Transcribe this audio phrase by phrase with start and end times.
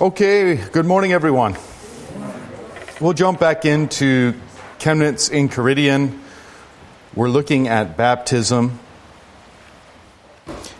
[0.00, 1.56] Okay, good morning, everyone.
[3.00, 4.34] We'll jump back into
[4.78, 6.20] Chemnitz Enchiridion.
[7.16, 8.78] We're looking at baptism.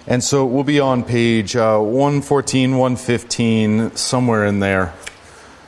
[0.06, 4.94] And so we'll be on page uh, 114, 115, somewhere in there.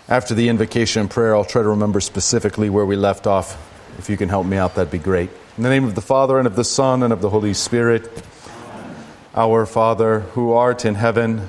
[0.08, 3.58] After the invocation and prayer, I'll try to remember specifically where we left off.
[3.98, 5.28] If you can help me out, that'd be great.
[5.56, 8.08] In the name of the Father, and of the Son, and of the Holy Spirit.
[9.34, 11.48] Our Father, who art in heaven,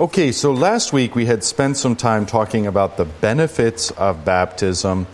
[0.00, 5.06] Okay, so last week we had spent some time talking about the benefits of baptism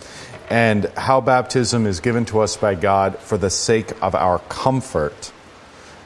[0.49, 5.33] and how baptism is given to us by God for the sake of our comfort.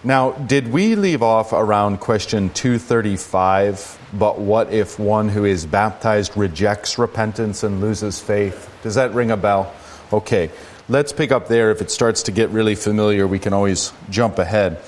[0.03, 3.99] Now, did we leave off around question 235?
[4.15, 8.75] But what if one who is baptized rejects repentance and loses faith?
[8.83, 9.75] Does that ring a bell?
[10.11, 10.51] Okay,
[10.89, 11.71] let's pick up there.
[11.71, 14.83] If it starts to get really familiar, we can always jump ahead.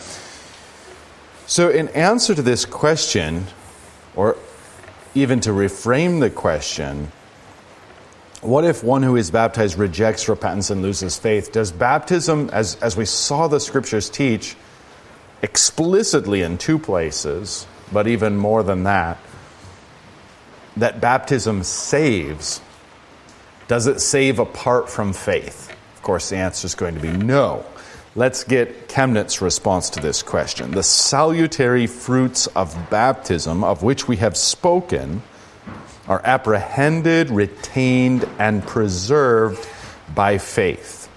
[1.47, 3.49] So, in answer to this question,
[4.17, 4.37] or
[5.15, 7.11] even to reframe the question,
[8.41, 11.53] what if one who is baptized rejects repentance and loses faith?
[11.53, 14.57] Does baptism, as, as we saw the scriptures teach
[15.43, 19.19] explicitly in two places, but even more than that,
[20.77, 22.61] that baptism saves,
[23.69, 25.71] does it save apart from faith?
[25.97, 27.65] Of course, the answer is going to be no.
[28.15, 30.73] Let's get Chemnitz's response to this question.
[30.73, 35.23] The salutary fruits of baptism, of which we have spoken,
[36.07, 39.67] are apprehended, retained, and preserved
[40.15, 41.09] by faith.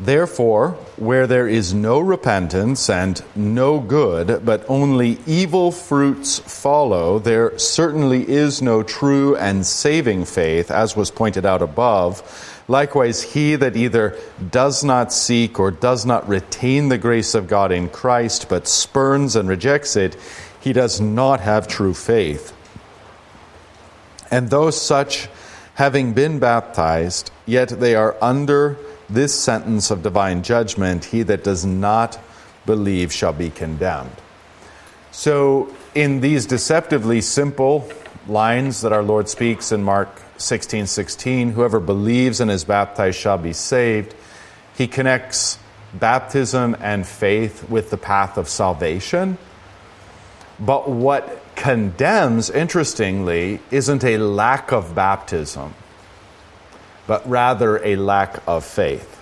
[0.00, 7.56] Therefore, where there is no repentance and no good, but only evil fruits follow, there
[7.58, 12.22] certainly is no true and saving faith, as was pointed out above
[12.70, 14.16] Likewise, he that either
[14.48, 19.34] does not seek or does not retain the grace of God in Christ, but spurns
[19.34, 20.16] and rejects it,
[20.60, 22.54] he does not have true faith.
[24.30, 25.28] And though such,
[25.74, 28.76] having been baptized, yet they are under
[29.08, 32.20] this sentence of divine judgment, he that does not
[32.66, 34.14] believe shall be condemned.
[35.10, 37.90] So, in these deceptively simple
[38.28, 43.38] lines that our Lord speaks in Mark 16 16, whoever believes and is baptized shall
[43.38, 44.14] be saved.
[44.76, 45.58] He connects
[45.94, 49.38] baptism and faith with the path of salvation.
[50.58, 55.74] But what condemns, interestingly, isn't a lack of baptism,
[57.06, 59.18] but rather a lack of faith.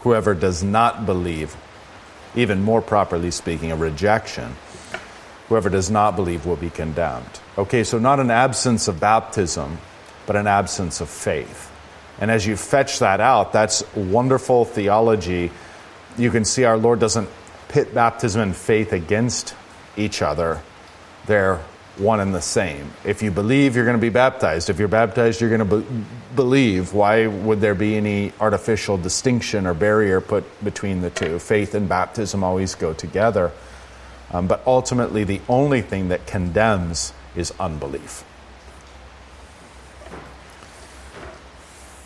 [0.00, 1.56] Whoever does not believe,
[2.34, 4.56] even more properly speaking, a rejection,
[5.48, 7.40] whoever does not believe will be condemned.
[7.56, 9.78] Okay, so not an absence of baptism,
[10.28, 11.72] but an absence of faith.
[12.20, 15.50] And as you fetch that out, that's wonderful theology.
[16.18, 17.30] You can see our Lord doesn't
[17.68, 19.54] pit baptism and faith against
[19.96, 20.60] each other,
[21.26, 21.62] they're
[21.96, 22.92] one and the same.
[23.04, 24.68] If you believe, you're going to be baptized.
[24.68, 26.04] If you're baptized, you're going to be-
[26.36, 26.92] believe.
[26.92, 31.38] Why would there be any artificial distinction or barrier put between the two?
[31.38, 33.50] Faith and baptism always go together.
[34.30, 38.24] Um, but ultimately, the only thing that condemns is unbelief.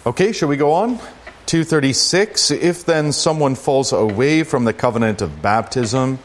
[0.04, 0.98] Okay, shall we go on?
[1.46, 6.18] 236 If then someone falls away from the covenant of baptism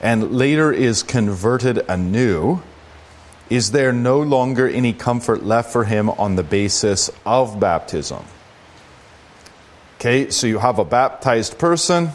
[0.00, 2.62] and later is converted anew,
[3.50, 8.24] is there no longer any comfort left for him on the basis of baptism?
[9.96, 12.10] Okay, so you have a baptized person,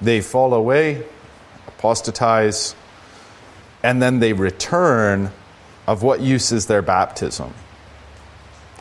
[0.00, 1.04] they fall away,
[1.68, 2.74] apostatize,
[3.82, 5.30] and then they return.
[5.86, 7.52] Of what use is their baptism?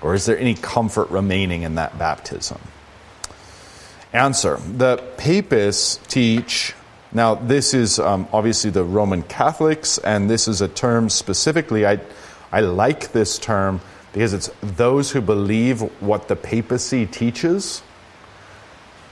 [0.02, 2.60] Or is there any comfort remaining in that baptism?
[4.14, 6.74] Answer The papists teach,
[7.12, 12.00] now, this is um, obviously the Roman Catholics, and this is a term specifically, I,
[12.52, 13.80] I like this term
[14.12, 17.82] because it's those who believe what the papacy teaches.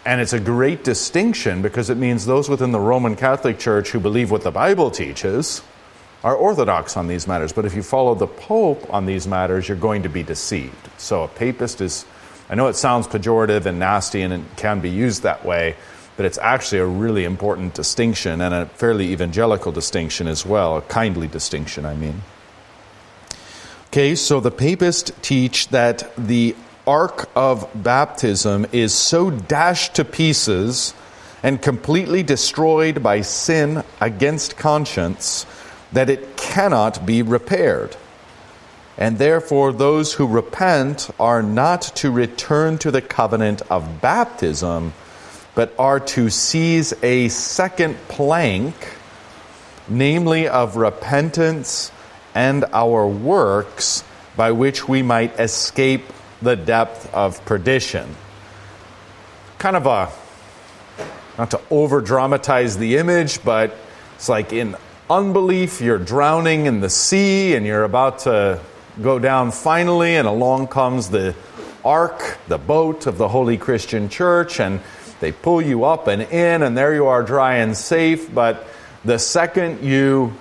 [0.06, 4.00] And it's a great distinction because it means those within the Roman Catholic Church who
[4.00, 5.62] believe what the Bible teaches
[6.24, 7.52] are orthodox on these matters.
[7.52, 10.90] But if you follow the Pope on these matters, you're going to be deceived.
[10.98, 12.06] So a papist is,
[12.50, 15.76] I know it sounds pejorative and nasty and it can be used that way,
[16.16, 20.82] but it's actually a really important distinction and a fairly evangelical distinction as well, a
[20.82, 22.22] kindly distinction, I mean.
[23.88, 26.56] Okay, so the papists teach that the
[26.88, 30.94] ark of baptism is so dashed to pieces
[31.44, 35.46] and completely destroyed by sin against conscience
[35.94, 37.96] that it cannot be repaired.
[38.98, 44.94] And therefore, those who repent are not to return to the covenant of baptism,
[45.56, 48.76] but are to seize a second plank,
[49.88, 51.92] namely of repentance
[52.36, 54.04] and our works
[54.36, 56.04] by which we might escape
[56.42, 58.16] the depth of perdition.
[59.60, 60.10] Kind of a,
[61.38, 63.76] not to over dramatize the image, but
[64.16, 64.76] it's like in
[65.14, 68.60] unbelief, you're drowning in the sea and you're about to
[69.00, 71.36] go down finally, and along comes the
[71.86, 74.80] ark, the boat of the Holy Christian Church, and
[75.20, 78.34] they pull you up and in, and there you are dry and safe.
[78.34, 78.66] But
[79.06, 80.34] the second you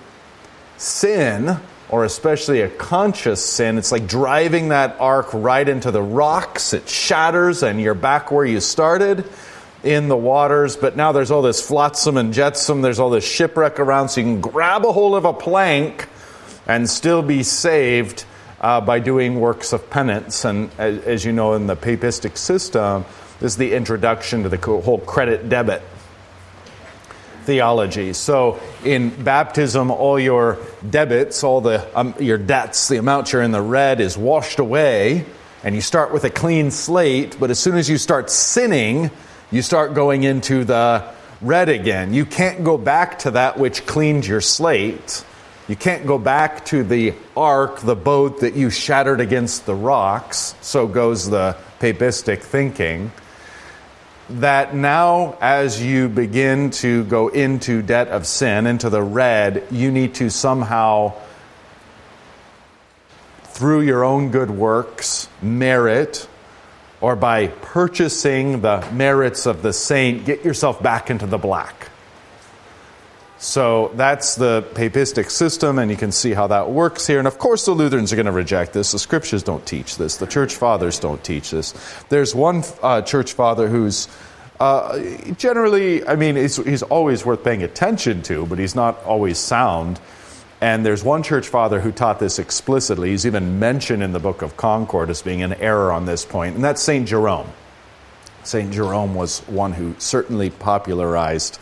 [0.78, 1.58] sin,
[1.90, 6.72] or especially a conscious sin, it's like driving that ark right into the rocks.
[6.72, 9.28] It shatters and you're back where you started
[9.82, 10.76] in the waters.
[10.76, 14.26] But now there's all this flotsam and jetsam, there's all this shipwreck around, so you
[14.26, 16.08] can grab a hold of a plank
[16.66, 18.24] and still be saved
[18.60, 20.44] uh, by doing works of penance.
[20.44, 23.04] And as, as you know, in the papistic system,
[23.40, 25.82] this is the introduction to the whole credit debit
[27.42, 28.12] theology.
[28.12, 30.58] So in baptism, all your
[30.88, 35.26] debits, all the um, your debts, the amount you're in the red is washed away,
[35.64, 37.36] and you start with a clean slate.
[37.40, 39.10] But as soon as you start sinning,
[39.52, 41.04] you start going into the
[41.42, 42.14] red again.
[42.14, 45.24] You can't go back to that which cleaned your slate.
[45.68, 50.54] You can't go back to the ark, the boat that you shattered against the rocks.
[50.62, 53.12] So goes the papistic thinking
[54.30, 59.90] that now, as you begin to go into debt of sin, into the red, you
[59.90, 61.12] need to somehow,
[63.44, 66.26] through your own good works, merit,
[67.02, 71.88] or by purchasing the merits of the saint, get yourself back into the black.
[73.38, 77.18] So that's the papistic system, and you can see how that works here.
[77.18, 78.92] And of course, the Lutherans are going to reject this.
[78.92, 81.74] The scriptures don't teach this, the church fathers don't teach this.
[82.08, 84.06] There's one uh, church father who's
[84.60, 85.00] uh,
[85.38, 89.98] generally, I mean, he's, he's always worth paying attention to, but he's not always sound.
[90.62, 93.10] And there's one church father who taught this explicitly.
[93.10, 96.54] He's even mentioned in the Book of Concord as being an error on this point,
[96.54, 97.08] and that's St.
[97.08, 97.48] Jerome.
[98.44, 98.72] St.
[98.72, 101.58] Jerome was one who certainly popularized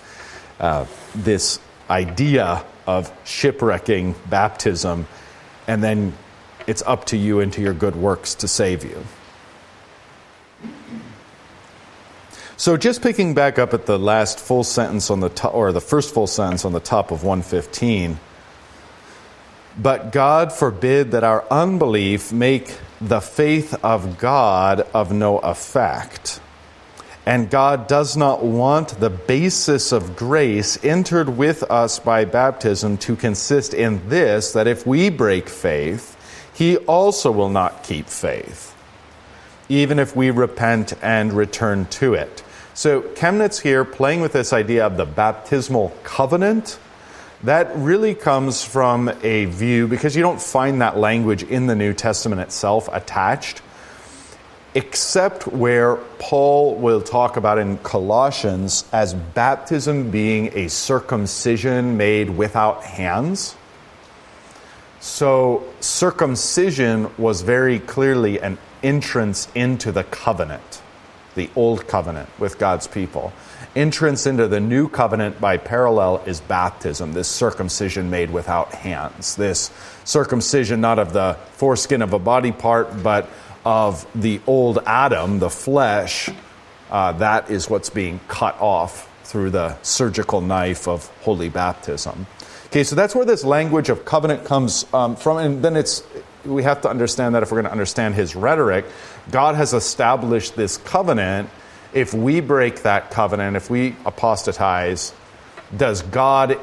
[0.61, 1.59] uh, this
[1.89, 5.07] idea of shipwrecking baptism,
[5.67, 6.13] and then
[6.67, 9.03] it's up to you and to your good works to save you.
[12.59, 15.81] So, just picking back up at the last full sentence on the top, or the
[15.81, 18.19] first full sentence on the top of 115.
[19.79, 26.41] But God forbid that our unbelief make the faith of God of no effect.
[27.27, 33.15] And God does not want the basis of grace entered with us by baptism to
[33.15, 36.17] consist in this that if we break faith,
[36.55, 38.75] He also will not keep faith,
[39.69, 42.43] even if we repent and return to it.
[42.75, 46.79] So, Chemnitz here playing with this idea of the baptismal covenant.
[47.45, 51.95] That really comes from a view, because you don't find that language in the New
[51.95, 53.63] Testament itself attached
[54.75, 62.85] except where Paul will talk about in Colossians as baptism being a circumcision made without
[62.85, 63.57] hands.
[65.01, 70.83] So, circumcision was very clearly an entrance into the covenant,
[71.35, 73.33] the old covenant with God's people.
[73.77, 79.37] Entrance into the new covenant by parallel is baptism, this circumcision made without hands.
[79.37, 79.71] This
[80.05, 83.29] circumcision not of the foreskin of a body part, but
[83.65, 86.29] of the old Adam, the flesh,
[86.91, 92.27] uh, that is what's being cut off through the surgical knife of holy baptism.
[92.67, 96.03] Okay, so that's where this language of covenant comes um, from, and then it's
[96.45, 98.85] we have to understand that if we're going to understand his rhetoric,
[99.31, 101.51] God has established this covenant.
[101.93, 105.13] If we break that covenant, if we apostatize,
[105.77, 106.59] does God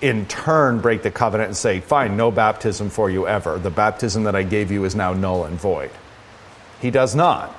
[0.00, 3.58] in turn break the covenant and say, Fine, no baptism for you ever.
[3.58, 5.90] The baptism that I gave you is now null and void.
[6.80, 7.54] He does not.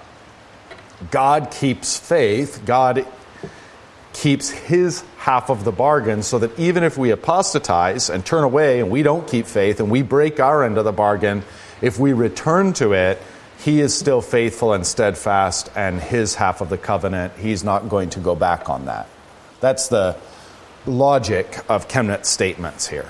[1.09, 2.63] God keeps faith.
[2.65, 3.05] God
[4.11, 8.79] keeps his half of the bargain so that even if we apostatize and turn away
[8.79, 11.43] and we don't keep faith and we break our end of the bargain,
[11.81, 13.19] if we return to it,
[13.63, 18.09] he is still faithful and steadfast, and his half of the covenant, he's not going
[18.09, 19.07] to go back on that.
[19.61, 20.17] That's the
[20.85, 23.09] logic of Chemnitz's statements here.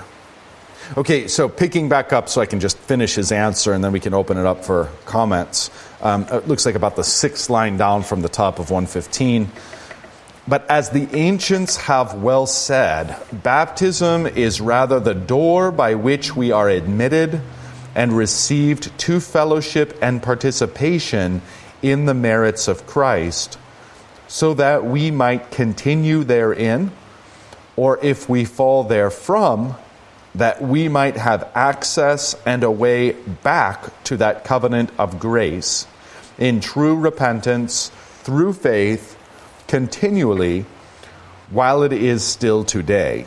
[0.96, 3.98] Okay, so picking back up so I can just finish his answer and then we
[3.98, 5.70] can open it up for comments.
[6.02, 9.50] Um, it looks like about the sixth line down from the top of 115.
[10.46, 16.52] But as the ancients have well said, baptism is rather the door by which we
[16.52, 17.40] are admitted
[17.94, 21.42] and received to fellowship and participation
[21.82, 23.58] in the merits of Christ,
[24.26, 26.90] so that we might continue therein,
[27.76, 29.76] or if we fall therefrom,
[30.34, 35.86] that we might have access and a way back to that covenant of grace
[36.38, 37.90] in true repentance
[38.22, 39.16] through faith
[39.68, 40.66] continually
[41.50, 43.26] while it is still today.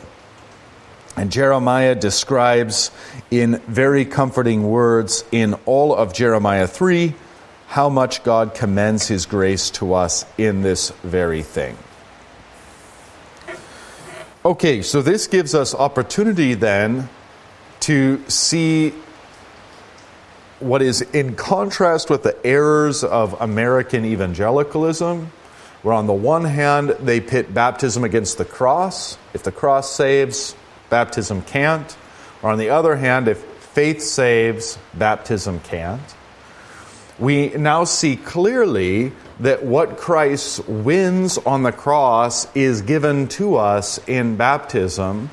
[1.18, 2.92] And Jeremiah describes
[3.28, 7.12] in very comforting words in all of Jeremiah 3
[7.66, 11.76] how much God commends his grace to us in this very thing.
[14.44, 17.08] Okay, so this gives us opportunity then
[17.80, 18.90] to see
[20.60, 25.32] what is in contrast with the errors of American evangelicalism,
[25.82, 29.18] where on the one hand they pit baptism against the cross.
[29.34, 30.54] If the cross saves,
[30.90, 31.96] baptism can't.
[32.42, 36.00] Or on the other hand, if faith saves, baptism can't.
[37.18, 43.98] We now see clearly that what Christ wins on the cross is given to us
[44.06, 45.30] in baptism,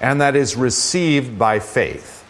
[0.00, 2.24] and that is received by faith.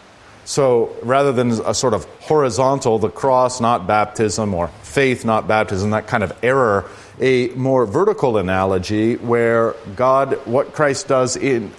[0.45, 5.91] So rather than a sort of horizontal, the cross, not baptism, or faith, not baptism,
[5.91, 6.87] that kind of error,
[7.21, 11.71] a more vertical analogy where God, what Christ does in,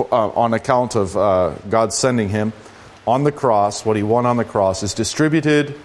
[0.00, 2.52] uh, on account of uh, God sending him
[3.06, 5.78] on the cross, what he won on the cross, is distributed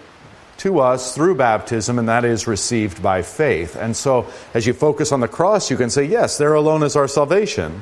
[0.60, 3.76] to us through baptism, and that is received by faith.
[3.76, 6.96] And so, as you focus on the cross, you can say, Yes, there alone is
[6.96, 7.82] our salvation.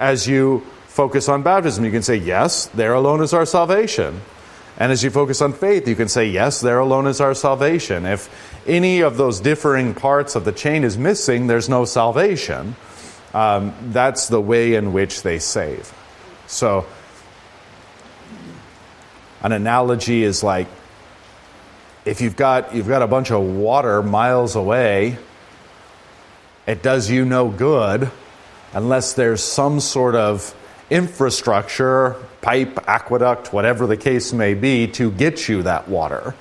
[0.00, 4.20] As you focus on baptism, you can say, Yes, there alone is our salvation.
[4.80, 8.04] And as you focus on faith, you can say, Yes, there alone is our salvation.
[8.04, 8.28] If
[8.66, 12.76] any of those differing parts of the chain is missing, there's no salvation.
[13.38, 15.94] Um, that's the way in which they save.
[16.48, 16.86] So,
[19.44, 20.66] an analogy is like
[22.04, 25.18] if you've got, you've got a bunch of water miles away,
[26.66, 28.10] it does you no good
[28.72, 30.52] unless there's some sort of
[30.90, 36.34] infrastructure, pipe, aqueduct, whatever the case may be, to get you that water.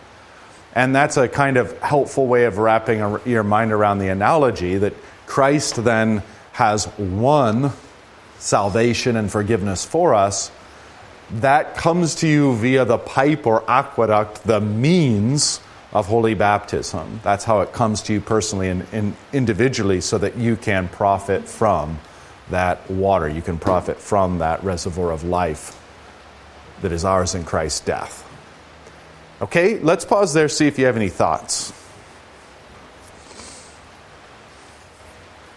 [0.73, 4.95] And that's a kind of helpful way of wrapping your mind around the analogy that
[5.27, 6.23] Christ then
[6.57, 7.71] has won
[8.39, 10.49] salvation and forgiveness for us
[11.29, 15.59] that comes to you via the pipe or aqueduct, the means
[15.93, 17.19] of holy baptism.
[17.23, 21.47] That's how it comes to you personally and, and, individually so that you can profit
[21.47, 21.99] from
[22.49, 23.29] that water.
[23.29, 25.79] You can profit from that reservoir of life
[26.81, 28.23] that is ours in Christ's death.
[29.43, 31.71] Okay, let's pause there, see if you have any thoughts.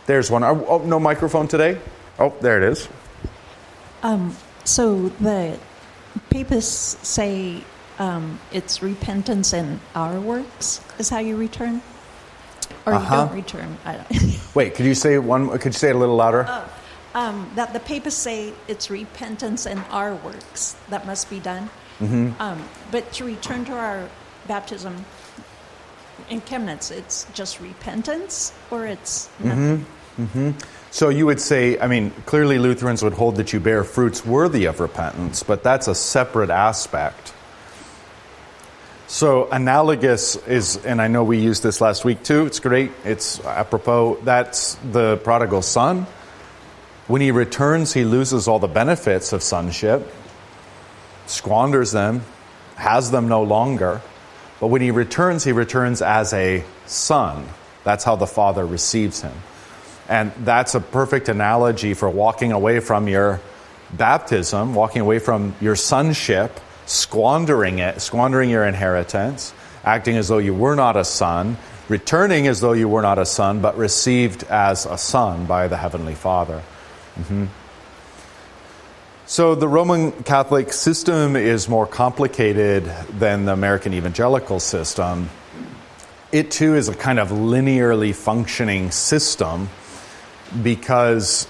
[0.07, 0.45] There's one.
[0.45, 1.78] Oh, no microphone today?
[2.19, 2.88] Oh, there it is.
[4.02, 5.59] Um, so the
[6.30, 7.62] papists say
[7.99, 11.83] um, it's repentance and our works is how you return,
[12.87, 13.14] or uh-huh.
[13.14, 13.78] you don't return.
[13.85, 14.40] Don't.
[14.54, 15.50] Wait, could you say one?
[15.59, 16.47] Could you say it a little louder?
[16.47, 16.69] Uh,
[17.14, 21.69] um, that the papists say it's repentance and our works that must be done.
[21.99, 22.40] Mm-hmm.
[22.40, 24.09] Um, but to return to our
[24.47, 25.04] baptism
[26.30, 29.28] in Chemnitz, it's just repentance, or it's.
[29.42, 30.22] Mm-hmm.
[30.22, 30.50] Mm-hmm.
[30.90, 34.64] So you would say, I mean, clearly Lutherans would hold that you bear fruits worthy
[34.64, 37.32] of repentance, but that's a separate aspect.
[39.06, 43.44] So analogous is, and I know we used this last week too, it's great, it's
[43.44, 46.06] apropos, that's the prodigal son.
[47.06, 50.12] When he returns, he loses all the benefits of sonship,
[51.26, 52.22] squanders them,
[52.76, 54.00] has them no longer.
[54.61, 57.47] But when he returns, he returns as a son.
[57.83, 59.33] That's how the father receives him.
[60.09, 63.40] And that's a perfect analogy for walking away from your
[63.93, 70.55] baptism, walking away from your sonship, squandering it, squandering your inheritance, acting as though you
[70.55, 71.57] were not a son,
[71.88, 75.76] returning as though you were not a son, but received as a son by the
[75.76, 76.62] Heavenly Father.
[77.19, 77.47] Mm-hmm.
[79.30, 85.30] So the Roman Catholic system is more complicated than the American evangelical system.
[86.32, 89.68] It too is a kind of linearly functioning system
[90.64, 91.46] because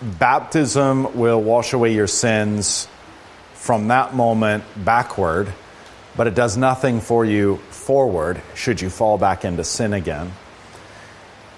[0.00, 2.86] baptism will wash away your sins
[3.54, 5.52] from that moment backward,
[6.16, 10.30] but it does nothing for you forward should you fall back into sin again.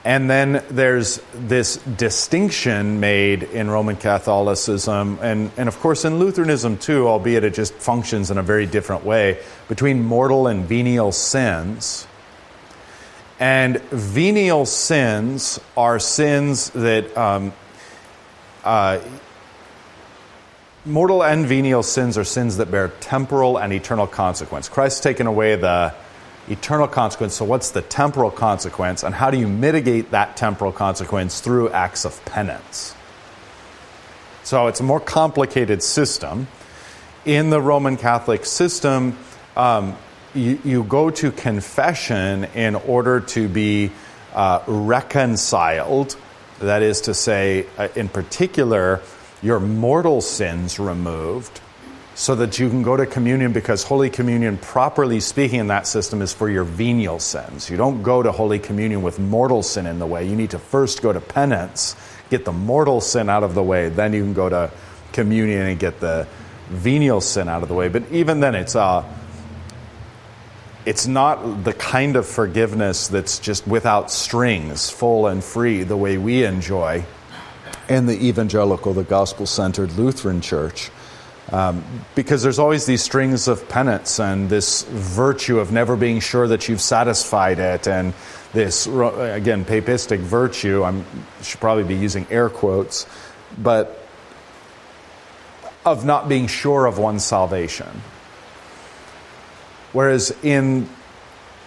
[0.05, 6.79] And then there's this distinction made in Roman Catholicism and, and, of course, in Lutheranism
[6.79, 9.39] too, albeit it just functions in a very different way,
[9.69, 12.07] between mortal and venial sins.
[13.41, 17.53] And venial sins are sins that um,
[18.65, 19.01] uh,
[20.85, 24.69] mortal and venial sins are sins that bear temporal and eternal consequence.
[24.69, 25.95] Christ's taken away the
[26.51, 27.35] eternal consequence.
[27.35, 32.05] So, what's the temporal consequence, and how do you mitigate that temporal consequence through acts
[32.05, 32.95] of penance?
[34.45, 36.49] So, it's a more complicated system.
[37.25, 39.19] In the Roman Catholic system,
[39.57, 39.97] um,
[40.35, 43.91] you, you, go to confession in order to be
[44.35, 46.17] uh, reconciled.
[46.61, 49.03] That is to say, uh, in particular,
[49.43, 51.61] your mortal sins removed
[52.19, 56.21] so that you can go to communion because Holy Communion, properly speaking, in that system
[56.21, 57.71] is for your venial sins.
[57.71, 60.29] You don't go to Holy Communion with mortal sin in the way.
[60.29, 61.95] You need to first go to penance,
[62.29, 64.73] get the mortal sin out of the way, then you can go to
[65.13, 66.27] communion and get the
[66.71, 67.89] venial sin out of the way.
[67.89, 69.05] But even then, it's uh,
[70.85, 76.19] it's not the kind of forgiveness that's just without strings, full and free, the way
[76.19, 77.05] we enjoy
[77.89, 80.91] in the evangelical, the gospel centered Lutheran church.
[81.51, 86.47] Um, because there's always these strings of penance and this virtue of never being sure
[86.49, 88.13] that you've satisfied it, and
[88.53, 90.85] this, again, papistic virtue.
[90.85, 91.03] I
[91.43, 93.07] should probably be using air quotes,
[93.57, 93.99] but
[95.87, 98.03] of not being sure of one's salvation.
[99.93, 100.89] Whereas in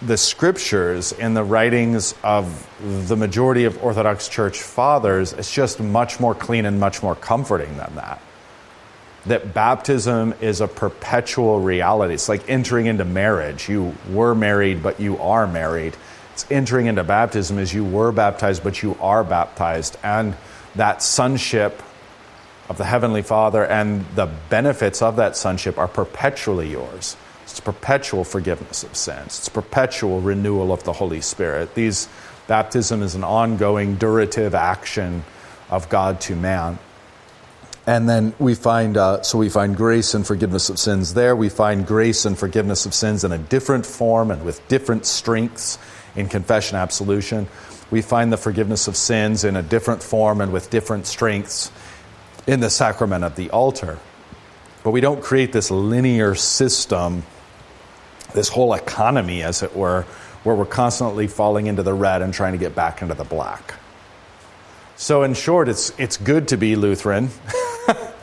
[0.00, 2.68] the scriptures, in the writings of
[3.08, 7.76] the majority of Orthodox Church fathers, it's just much more clean and much more comforting
[7.76, 8.20] than that.
[9.26, 12.14] That baptism is a perpetual reality.
[12.14, 13.68] It's like entering into marriage.
[13.68, 15.96] You were married, but you are married.
[16.32, 19.96] It's entering into baptism as you were baptized, but you are baptized.
[20.02, 20.34] And
[20.74, 21.82] that sonship
[22.68, 27.16] of the Heavenly Father and the benefits of that sonship are perpetually yours.
[27.42, 29.38] It's perpetual forgiveness of sins.
[29.38, 31.74] It's perpetual renewal of the Holy Spirit.
[31.74, 32.08] These
[32.46, 35.24] baptism is an ongoing durative action
[35.70, 36.78] of God to man.
[37.86, 41.34] And then we find, uh, so we find grace and forgiveness of sins there.
[41.34, 45.78] We find grace and forgiveness of sins in a different form and with different strengths
[46.14, 47.48] in confession absolution.
[47.90, 51.72] We find the forgiveness of sins in a different form and with different strengths
[52.46, 53.98] in the sacrament of the altar.
[54.84, 57.24] But we don't create this linear system
[58.34, 60.02] this whole economy, as it were,
[60.42, 63.74] where we're constantly falling into the red and trying to get back into the black.
[64.96, 67.30] So, in short, it's, it's good to be Lutheran,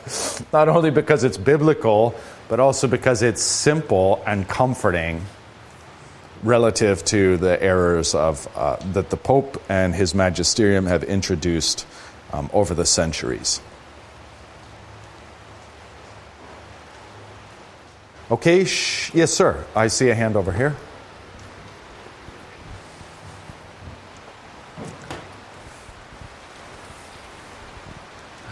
[0.52, 2.14] not only because it's biblical,
[2.48, 5.24] but also because it's simple and comforting
[6.42, 11.86] relative to the errors of, uh, that the Pope and his magisterium have introduced
[12.32, 13.60] um, over the centuries.
[18.30, 19.64] Okay, sh- yes, sir.
[19.74, 20.76] I see a hand over here.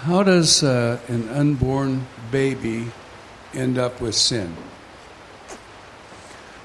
[0.02, 2.86] How does uh, an unborn baby
[3.54, 4.56] end up with sin?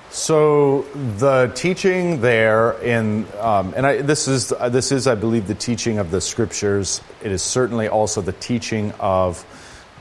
[0.09, 0.83] So
[1.17, 5.97] the teaching there in, um, and I, this is this is, I believe, the teaching
[5.97, 7.01] of the scriptures.
[7.23, 9.43] It is certainly also the teaching of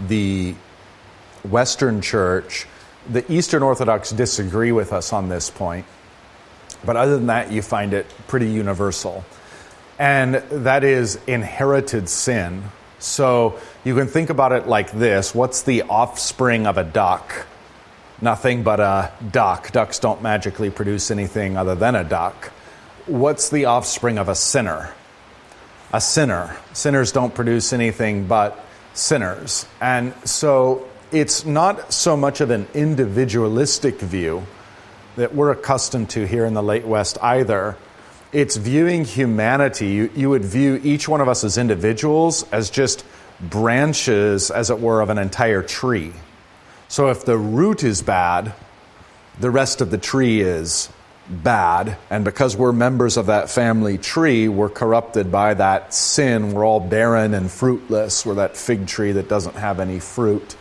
[0.06, 0.54] the
[1.44, 2.66] Western Church
[3.08, 5.86] the Eastern Orthodox disagree with us on this point,
[6.84, 9.24] but other than that, you find it pretty universal.
[9.98, 12.64] And that is inherited sin.
[13.02, 17.46] So you can think about it like this What's the offspring of a duck?
[18.20, 19.72] Nothing but a duck.
[19.72, 22.52] Ducks don't magically produce anything other than a duck.
[23.06, 24.94] What's the offspring of a sinner?
[25.92, 26.56] A sinner.
[26.72, 29.66] Sinners don't produce anything but sinners.
[29.80, 34.46] And so it's not so much of an individualistic view
[35.16, 37.76] that we're accustomed to here in the late West either.
[38.32, 39.88] It's viewing humanity.
[39.88, 43.04] You, you would view each one of us as individuals as just
[43.40, 46.12] branches, as it were, of an entire tree.
[46.88, 48.54] So if the root is bad,
[49.38, 50.88] the rest of the tree is
[51.28, 51.96] bad.
[52.08, 56.52] And because we're members of that family tree, we're corrupted by that sin.
[56.52, 58.24] We're all barren and fruitless.
[58.24, 60.56] We're that fig tree that doesn't have any fruit.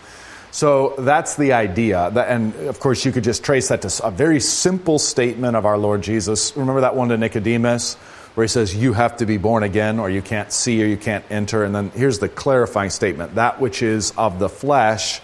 [0.51, 2.07] So that's the idea.
[2.09, 5.77] And of course, you could just trace that to a very simple statement of our
[5.77, 6.55] Lord Jesus.
[6.57, 7.95] Remember that one to Nicodemus,
[8.35, 10.97] where he says, You have to be born again, or you can't see, or you
[10.97, 11.63] can't enter.
[11.63, 15.21] And then here's the clarifying statement that which is of the flesh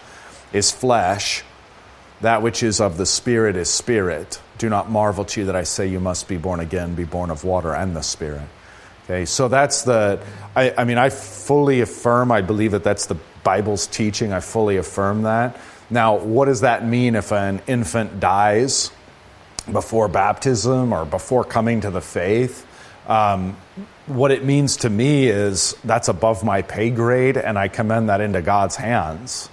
[0.52, 1.44] is flesh,
[2.22, 4.40] that which is of the spirit is spirit.
[4.56, 7.30] Do not marvel to you that I say you must be born again, be born
[7.30, 8.48] of water and the spirit.
[9.10, 10.22] Okay, so that's the,
[10.54, 14.34] I, I mean, I fully affirm, I believe that that's the Bible's teaching.
[14.34, 15.58] I fully affirm that.
[15.88, 18.90] Now, what does that mean if an infant dies
[19.72, 22.66] before baptism or before coming to the faith?
[23.06, 23.56] Um,
[24.04, 28.20] what it means to me is that's above my pay grade, and I commend that
[28.20, 29.48] into God's hands.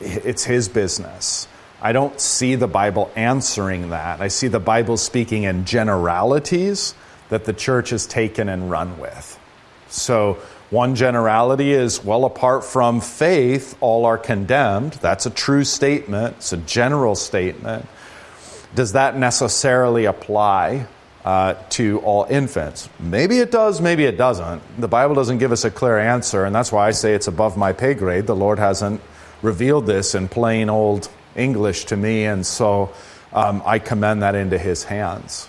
[0.00, 1.46] It's His business.
[1.82, 4.22] I don't see the Bible answering that.
[4.22, 6.94] I see the Bible speaking in generalities
[7.32, 9.40] that the church has taken and run with.
[9.88, 10.34] So,
[10.68, 14.92] one generality is well, apart from faith, all are condemned.
[15.00, 17.86] That's a true statement, it's a general statement.
[18.74, 20.86] Does that necessarily apply
[21.24, 22.90] uh, to all infants?
[23.00, 24.62] Maybe it does, maybe it doesn't.
[24.78, 27.56] The Bible doesn't give us a clear answer, and that's why I say it's above
[27.56, 28.26] my pay grade.
[28.26, 29.00] The Lord hasn't
[29.40, 32.92] revealed this in plain old English to me, and so
[33.32, 35.48] um, I commend that into His hands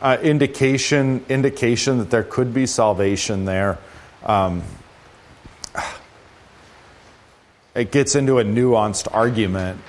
[0.00, 3.78] uh, indication indication that there could be salvation there.
[4.24, 4.62] Um,
[7.74, 9.80] it gets into a nuanced argument,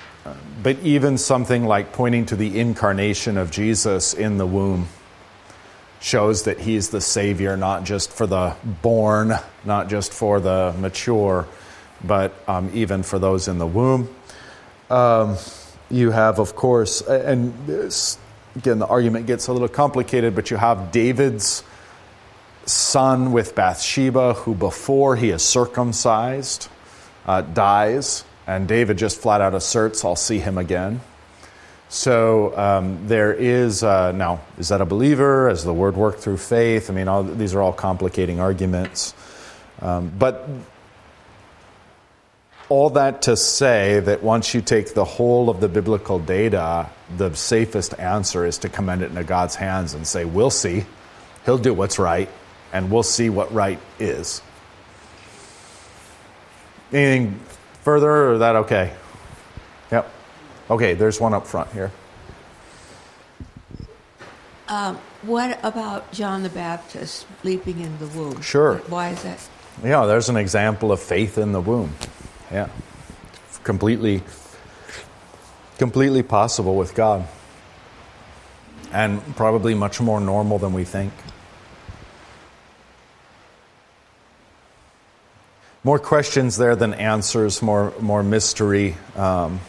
[0.62, 4.88] but even something like pointing to the incarnation of Jesus in the womb
[6.00, 9.32] shows that he's the Savior, not just for the born,
[9.64, 11.46] not just for the mature,
[12.04, 14.14] but um, even for those in the womb.
[14.90, 15.36] Um,
[15.90, 17.52] you have, of course, and
[18.58, 21.62] again, the argument gets a little complicated, but you have David's
[22.66, 26.68] son with Bathsheba, who before he is circumcised
[27.24, 31.00] uh, dies, and David just flat out asserts, I'll see him again.
[31.88, 35.48] So um, there is, uh, now, is that a believer?
[35.48, 36.90] Has the word worked through faith?
[36.90, 39.14] I mean, all, these are all complicating arguments.
[39.80, 40.48] Um, but
[42.68, 47.34] all that to say that once you take the whole of the biblical data, the
[47.34, 50.84] safest answer is to commend it into God's hands and say, We'll see.
[51.44, 52.28] He'll do what's right,
[52.72, 54.42] and we'll see what right is.
[56.92, 57.40] Anything
[57.82, 58.94] further, or is that okay?
[59.90, 60.10] Yep.
[60.70, 61.90] Okay, there's one up front here.
[64.68, 68.42] Um, what about John the Baptist leaping in the womb?
[68.42, 68.76] Sure.
[68.88, 69.48] Why is that?
[69.82, 71.94] Yeah, there's an example of faith in the womb.
[72.50, 72.68] Yeah.
[73.64, 74.22] Completely
[75.78, 77.26] completely possible with God.
[78.92, 81.12] And probably much more normal than we think.
[85.84, 88.96] More questions there than answers, more, more mystery.
[89.14, 89.60] Um,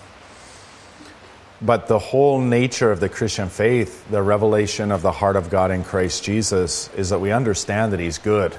[1.61, 5.71] but the whole nature of the Christian faith, the revelation of the heart of God
[5.71, 8.55] in Christ Jesus, is that we understand that He's good.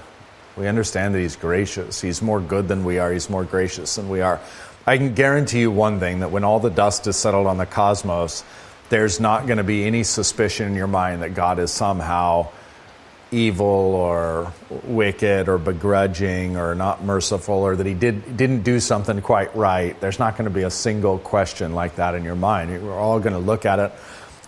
[0.57, 2.01] We understand that He's gracious.
[2.01, 4.41] He's more good than we are, He's more gracious than we are.
[4.87, 7.67] I can guarantee you one thing that when all the dust is settled on the
[7.67, 8.45] cosmos,
[8.89, 12.49] there's not going to be any suspicion in your mind that God is somehow
[13.31, 14.53] evil or
[14.85, 20.01] wicked or begrudging or not merciful or that he did, didn't do something quite right.
[20.01, 22.83] There's not going to be a single question like that in your mind.
[22.83, 23.93] We're all going to look at it.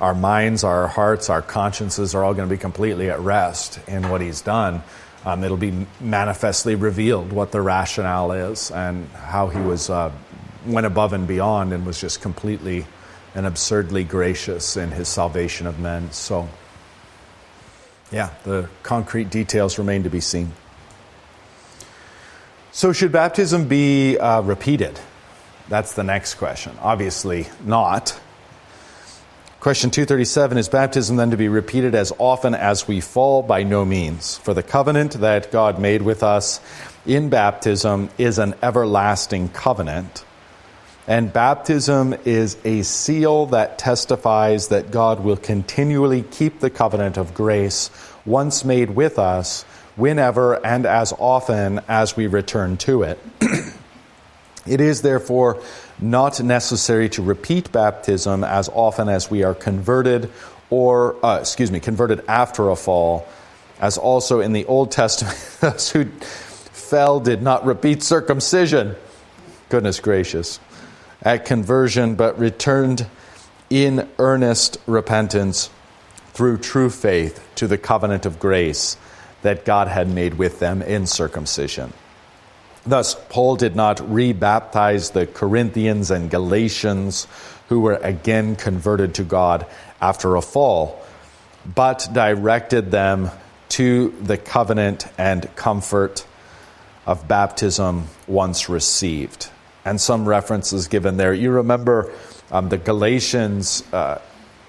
[0.01, 4.09] Our minds, our hearts, our consciences are all going to be completely at rest in
[4.09, 4.83] what he's done
[5.25, 10.11] um, it'll be manifestly revealed what the rationale is and how he was uh,
[10.67, 12.87] went above and beyond and was just completely
[13.35, 16.11] and absurdly gracious in his salvation of men.
[16.13, 16.49] So,
[18.11, 20.53] yeah, the concrete details remain to be seen.
[22.73, 24.99] So, should baptism be uh, repeated?
[25.69, 26.77] That's the next question.
[26.81, 28.19] Obviously, not.
[29.63, 33.45] Question 237 Is baptism then to be repeated as often as we fall?
[33.45, 34.37] By no means.
[34.39, 36.61] For the covenant that God made with us
[37.07, 40.25] in baptism is an everlasting covenant.
[41.07, 47.33] And baptism is a seal that testifies that God will continually keep the covenant of
[47.33, 47.89] grace
[48.27, 49.63] once made with us
[49.95, 53.21] whenever and as often as we return to it.
[54.67, 55.63] it is therefore
[55.99, 60.31] not necessary to repeat baptism as often as we are converted
[60.71, 63.27] or, uh, excuse me, converted after a fall,
[63.81, 68.97] as also in the Old Testament, those who fell did not repeat circumcision.
[69.69, 70.61] Goodness gracious.
[71.21, 73.07] At conversion, but returned
[73.69, 75.71] in earnest repentance
[76.33, 78.97] through true faith to the covenant of grace
[79.43, 81.93] that God had made with them in circumcision.
[82.85, 87.29] Thus, Paul did not rebaptize the Corinthians and Galatians
[87.69, 89.67] who were again converted to God
[90.01, 91.01] after a fall,
[91.65, 93.31] but directed them
[93.71, 96.27] to the covenant and comfort
[97.07, 99.49] of baptism once received.
[99.85, 101.33] And some references given there.
[101.33, 102.13] You remember
[102.51, 104.21] um, the Galatians, uh,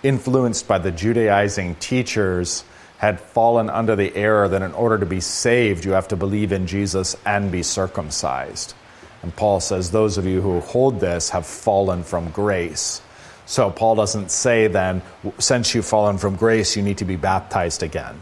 [0.03, 2.63] influenced by the Judaizing teachers,
[3.03, 6.53] had fallen under the error that in order to be saved, you have to believe
[6.53, 8.73] in Jesus and be circumcised.
[9.21, 13.01] And Paul says, Those of you who hold this have fallen from grace.
[13.45, 15.01] So Paul doesn't say then,
[15.37, 18.15] since you've fallen from grace, you need to be baptized again.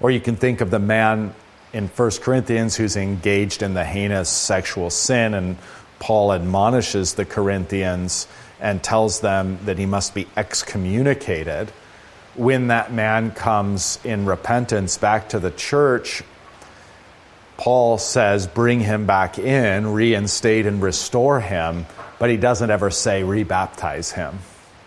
[0.00, 1.34] Or you can think of the man
[1.74, 5.58] in 1 Corinthians who's engaged in the heinous sexual sin, and
[5.98, 8.26] Paul admonishes the Corinthians
[8.58, 11.70] and tells them that he must be excommunicated.
[12.34, 16.22] When that man comes in repentance back to the church,
[17.58, 21.86] Paul says, bring him back in, reinstate and restore him,
[22.18, 24.38] but he doesn't ever say rebaptize him.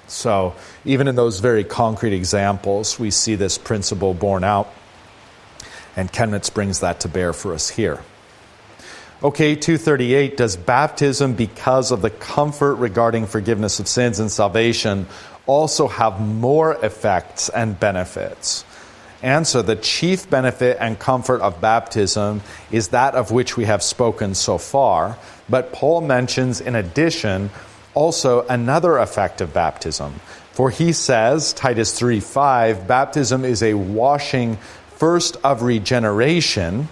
[0.07, 4.71] So, even in those very concrete examples, we see this principle borne out.
[5.95, 8.03] And Chemnitz brings that to bear for us here.
[9.23, 15.07] Okay, 238 Does baptism, because of the comfort regarding forgiveness of sins and salvation,
[15.45, 18.65] also have more effects and benefits?
[19.21, 24.35] Answer The chief benefit and comfort of baptism is that of which we have spoken
[24.35, 25.17] so far,
[25.49, 27.49] but Paul mentions in addition
[27.93, 30.13] also another effect of baptism.
[30.51, 34.57] For he says, Titus 3 5, baptism is a washing
[34.95, 36.87] first of regeneration,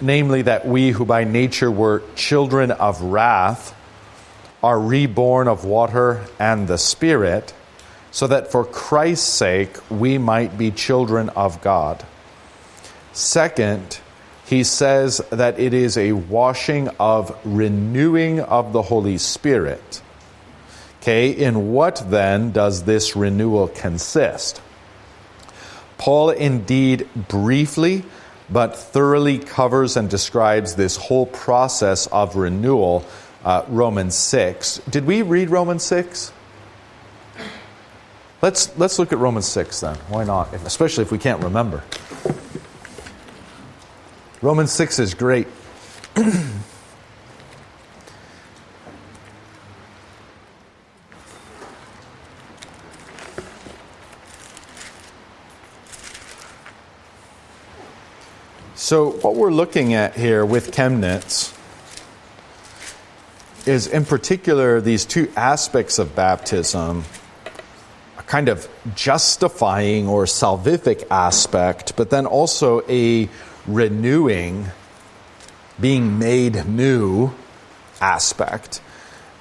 [0.00, 3.74] namely that we who by nature were children of wrath
[4.62, 7.52] are reborn of water and the Spirit,
[8.14, 12.04] so that for Christ's sake we might be children of God.
[13.12, 13.98] Second,
[14.46, 20.00] he says that it is a washing of renewing of the Holy Spirit.
[21.02, 24.62] Okay, in what then does this renewal consist?
[25.98, 28.04] Paul indeed briefly
[28.48, 33.04] but thoroughly covers and describes this whole process of renewal,
[33.44, 34.82] uh, Romans 6.
[34.88, 36.30] Did we read Romans 6?
[38.42, 39.96] Let's, let's look at Romans 6 then.
[40.08, 40.52] Why not?
[40.52, 41.82] Especially if we can't remember.
[44.42, 45.48] Romans 6 is great.
[58.84, 61.56] So, what we're looking at here with Chemnitz
[63.66, 67.04] is, in particular, these two aspects of baptism
[68.26, 73.28] kind of justifying or salvific aspect, but then also a
[73.66, 74.66] renewing,
[75.80, 77.30] being made new
[78.00, 78.80] aspect.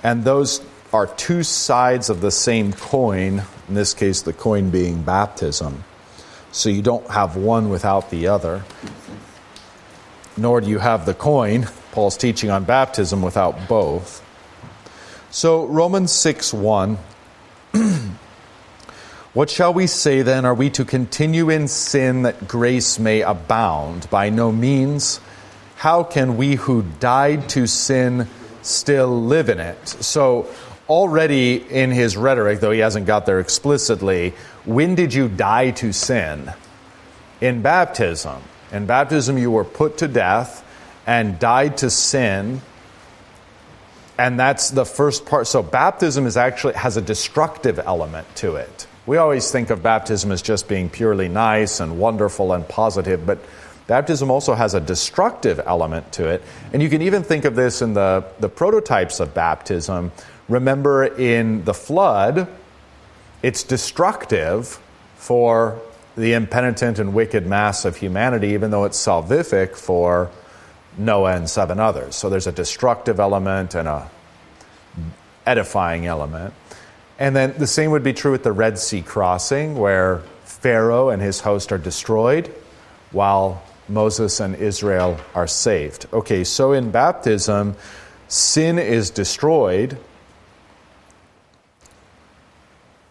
[0.03, 5.01] And those are two sides of the same coin, in this case, the coin being
[5.01, 5.83] baptism.
[6.51, 8.63] So you don't have one without the other
[10.37, 14.21] nor do you have the coin, Paul's teaching on baptism, without both.
[15.29, 16.97] So, Romans 6 1.
[19.33, 20.45] what shall we say then?
[20.45, 24.07] Are we to continue in sin that grace may abound?
[24.11, 25.19] By no means.
[25.75, 28.27] How can we who died to sin
[28.61, 29.87] still live in it?
[29.87, 30.47] So,
[30.87, 35.93] already in his rhetoric, though he hasn't got there explicitly, when did you die to
[35.93, 36.53] sin?
[37.41, 38.39] In baptism.
[38.71, 40.63] In baptism, you were put to death
[41.07, 42.61] and died to sin.
[44.15, 45.47] And that's the first part.
[45.47, 48.85] So, baptism is actually has a destructive element to it.
[49.05, 53.39] We always think of baptism as just being purely nice and wonderful and positive, but
[53.85, 56.41] baptism also has a destructive element to it.
[56.71, 60.13] And you can even think of this in the, the prototypes of baptism.
[60.47, 62.47] Remember, in the flood,
[63.41, 64.79] it's destructive
[65.17, 65.81] for
[66.15, 70.31] the impenitent and wicked mass of humanity, even though it's salvific for
[70.97, 72.15] Noah and seven others.
[72.15, 74.09] So there's a destructive element and a
[75.45, 76.53] edifying element.
[77.23, 81.21] And then the same would be true with the Red Sea crossing, where Pharaoh and
[81.21, 82.53] his host are destroyed
[83.12, 86.05] while Moses and Israel are saved.
[86.12, 87.77] Okay, so in baptism,
[88.27, 89.97] sin is destroyed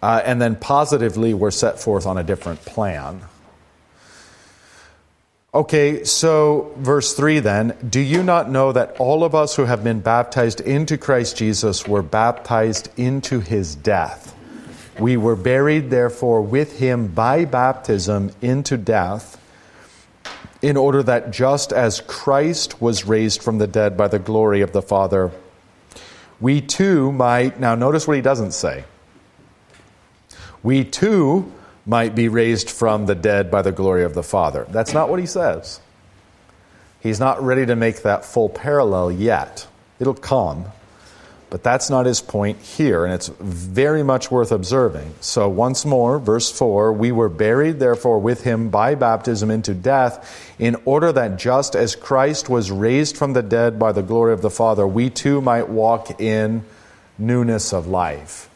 [0.02, 3.22] uh, and then positively, we're set forth on a different plan.
[5.54, 7.76] Okay, so verse 3 then.
[7.86, 11.86] Do you not know that all of us who have been baptized into Christ Jesus
[11.86, 14.34] were baptized into his death?
[14.98, 19.38] We were buried, therefore, with him by baptism into death,
[20.62, 24.72] in order that just as Christ was raised from the dead by the glory of
[24.72, 25.32] the Father,
[26.40, 27.60] we too might.
[27.60, 28.84] Now, notice what he doesn't say
[30.62, 31.52] we too
[31.84, 34.66] might be raised from the dead by the glory of the Father.
[34.70, 35.80] That's not what he says.
[37.00, 39.66] He's not ready to make that full parallel yet.
[39.98, 40.66] It'll come.
[41.52, 45.12] But that's not his point here, and it's very much worth observing.
[45.20, 50.54] So, once more, verse 4 We were buried, therefore, with him by baptism into death,
[50.58, 54.40] in order that just as Christ was raised from the dead by the glory of
[54.40, 56.64] the Father, we too might walk in
[57.18, 58.48] newness of life.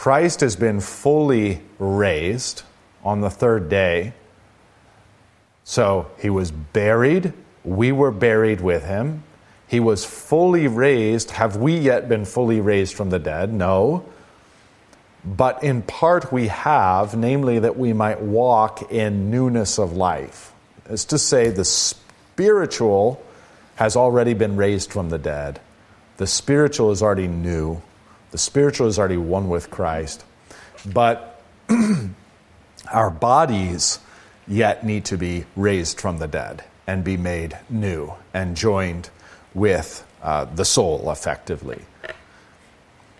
[0.00, 2.62] Christ has been fully raised
[3.04, 4.14] on the third day.
[5.64, 7.34] So, he was buried,
[7.64, 9.24] we were buried with him.
[9.68, 11.32] He was fully raised.
[11.32, 13.52] Have we yet been fully raised from the dead?
[13.52, 14.06] No.
[15.22, 20.54] But in part we have, namely that we might walk in newness of life.
[20.88, 23.22] Is to say, the spiritual
[23.74, 25.60] has already been raised from the dead.
[26.16, 27.82] The spiritual is already new.
[28.30, 30.24] The spiritual is already one with Christ.
[30.86, 31.42] But
[32.92, 33.98] our bodies
[34.46, 39.10] yet need to be raised from the dead and be made new and joined
[39.54, 41.82] with uh, the soul effectively.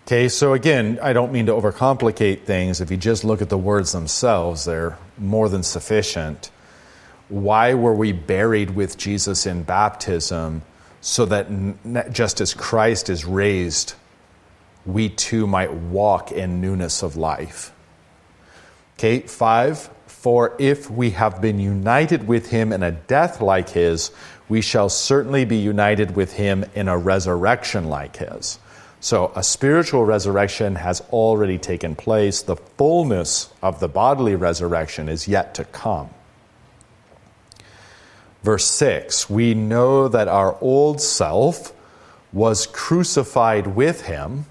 [0.07, 2.81] Okay, so again, I don't mean to overcomplicate things.
[2.81, 6.51] If you just look at the words themselves, they're more than sufficient.
[7.29, 10.62] Why were we buried with Jesus in baptism?
[11.01, 13.94] So that just as Christ is raised,
[14.87, 17.73] we too might walk in newness of life.
[18.99, 24.11] Okay, five, for if we have been united with him in a death like his,
[24.49, 28.59] we shall certainly be united with him in a resurrection like his.
[29.03, 32.43] So, a spiritual resurrection has already taken place.
[32.43, 36.11] The fullness of the bodily resurrection is yet to come.
[38.43, 41.73] Verse 6 We know that our old self
[42.33, 44.45] was crucified with him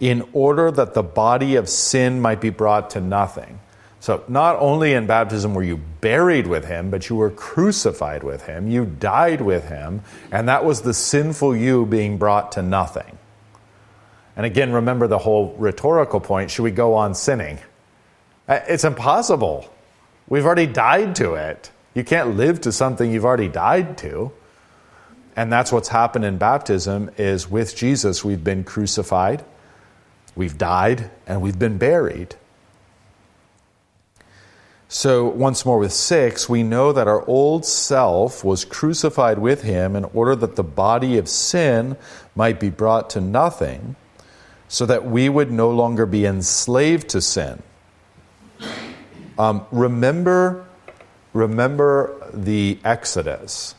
[0.00, 3.58] in order that the body of sin might be brought to nothing
[4.00, 8.46] so, not only in baptism were you buried with him, but you were crucified with
[8.46, 8.68] him.
[8.68, 13.18] You died with him, and that was the sinful you being brought to nothing.
[14.36, 17.58] And again, remember the whole rhetorical point should we go on sinning?
[18.46, 19.68] Uh, it's impossible.
[20.28, 21.70] We've already died to it.
[21.94, 24.30] You can't live to something you've already died to.
[25.34, 29.44] And that's what's happened in baptism is with Jesus we've been crucified,
[30.38, 32.36] we've died, and we've been buried.
[34.86, 39.96] So, once more with six, we know that our old self was crucified with him
[39.96, 41.96] in order that the body of sin
[42.34, 43.96] might be brought to nothing,
[44.68, 47.62] so that we would no longer be enslaved to sin.
[49.38, 50.66] Um, remember,
[51.32, 53.74] remember the Exodus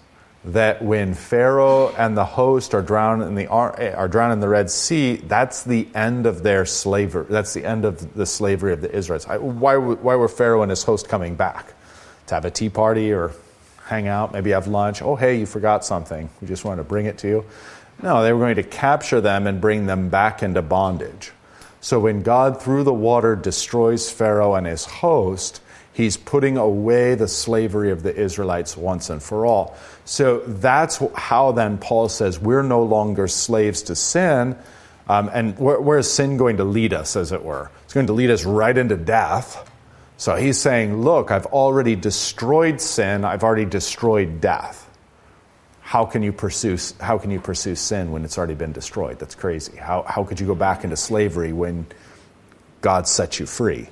[0.45, 4.69] that when Pharaoh and the host are drowned in the are drowned in the Red
[4.69, 7.25] Sea, that's the end of their slavery.
[7.29, 9.25] That's the end of the slavery of the Israelites.
[9.25, 11.73] Why, why were Pharaoh and his host coming back?
[12.27, 13.33] To have a tea party or
[13.85, 15.01] hang out, maybe have lunch.
[15.01, 16.29] Oh, hey, you forgot something.
[16.41, 17.45] We just wanted to bring it to you.
[18.01, 21.31] No, they were going to capture them and bring them back into bondage.
[21.81, 25.61] So when God, through the water, destroys Pharaoh and his host,
[25.99, 29.77] He's putting away the slavery of the Israelites once and for all.
[30.09, 34.57] So that's how then Paul says we're no longer slaves to sin.
[35.07, 37.69] Um, and where, where is sin going to lead us, as it were?
[37.83, 39.69] It's going to lead us right into death.
[40.17, 44.89] So he's saying, Look, I've already destroyed sin, I've already destroyed death.
[45.81, 49.19] How can you pursue, how can you pursue sin when it's already been destroyed?
[49.19, 49.77] That's crazy.
[49.77, 51.85] How, how could you go back into slavery when
[52.81, 53.89] God set you free?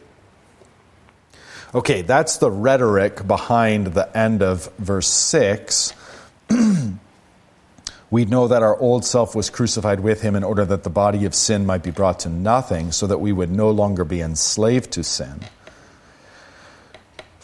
[1.75, 5.93] Okay, that's the rhetoric behind the end of verse 6.
[8.11, 11.25] we know that our old self was crucified with him in order that the body
[11.25, 14.91] of sin might be brought to nothing, so that we would no longer be enslaved
[14.91, 15.41] to sin.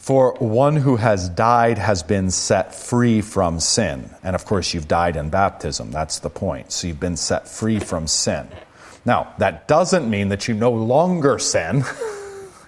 [0.03, 4.09] For one who has died has been set free from sin.
[4.21, 5.91] And of course, you've died in baptism.
[5.91, 6.73] That's the point.
[6.73, 8.49] So you've been set free from sin.
[9.05, 11.85] Now, that doesn't mean that you no longer sin.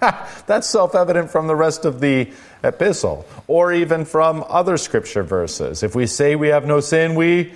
[0.46, 2.30] That's self evident from the rest of the
[2.66, 5.82] epistle, or even from other scripture verses.
[5.82, 7.52] If we say we have no sin, we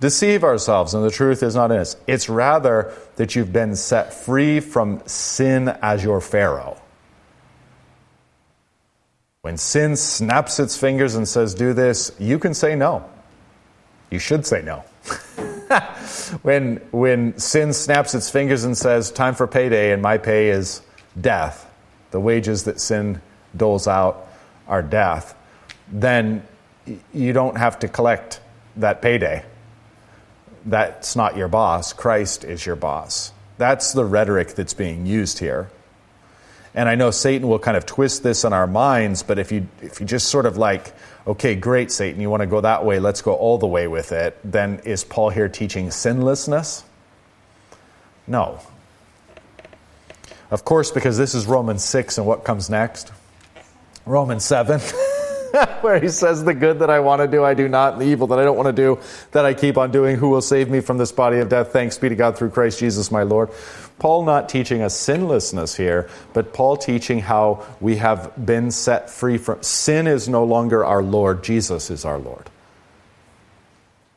[0.00, 1.96] deceive ourselves, and the truth is not in us.
[2.06, 6.76] It's rather that you've been set free from sin as your Pharaoh.
[9.42, 13.08] When sin snaps its fingers and says, Do this, you can say no.
[14.10, 14.84] You should say no.
[16.42, 20.82] when, when sin snaps its fingers and says, Time for payday, and my pay is
[21.20, 21.70] death,
[22.10, 23.20] the wages that sin
[23.56, 24.27] doles out
[24.68, 25.34] are death,
[25.90, 26.46] then
[27.12, 28.40] you don't have to collect
[28.76, 29.44] that payday.
[30.64, 31.92] That's not your boss.
[31.92, 33.32] Christ is your boss.
[33.56, 35.70] That's the rhetoric that's being used here.
[36.74, 39.66] And I know Satan will kind of twist this in our minds, but if you,
[39.82, 40.92] if you just sort of like,
[41.26, 44.12] okay, great, Satan, you want to go that way, let's go all the way with
[44.12, 46.84] it, then is Paul here teaching sinlessness?
[48.26, 48.60] No.
[50.50, 53.10] Of course, because this is Romans 6, and what comes next?
[54.08, 54.80] Romans 7.
[55.80, 58.06] where he says, The good that I want to do, I do not, and the
[58.06, 58.98] evil that I don't want to do,
[59.32, 60.16] that I keep on doing.
[60.16, 61.72] Who will save me from this body of death?
[61.72, 63.50] Thanks be to God through Christ Jesus my Lord.
[63.98, 69.38] Paul not teaching us sinlessness here, but Paul teaching how we have been set free
[69.38, 72.50] from sin is no longer our Lord, Jesus is our Lord.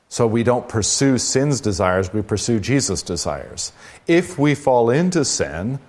[0.08, 3.72] So we don't pursue sin's desires, we pursue Jesus' desires.
[4.08, 5.80] If we fall into sin,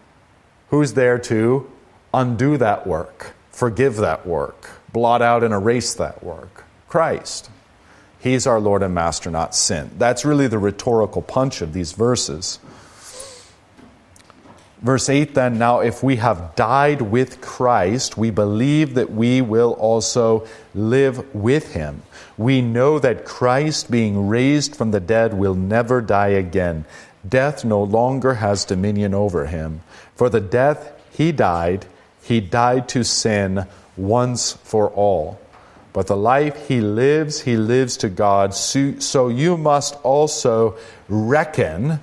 [0.68, 1.70] who's there to
[2.14, 6.64] undo that work, forgive that work, blot out and erase that work?
[6.88, 7.48] Christ.
[8.18, 9.90] He's our Lord and Master, not sin.
[9.98, 12.58] That's really the rhetorical punch of these verses.
[14.82, 19.72] Verse 8 then, now if we have died with Christ, we believe that we will
[19.74, 22.02] also live with him.
[22.36, 26.84] We know that Christ, being raised from the dead, will never die again.
[27.28, 29.82] Death no longer has dominion over him.
[30.16, 31.86] For the death he died,
[32.22, 33.66] he died to sin
[33.96, 35.40] once for all.
[35.92, 38.54] But the life he lives, he lives to God.
[38.54, 40.76] So you must also
[41.08, 42.00] reckon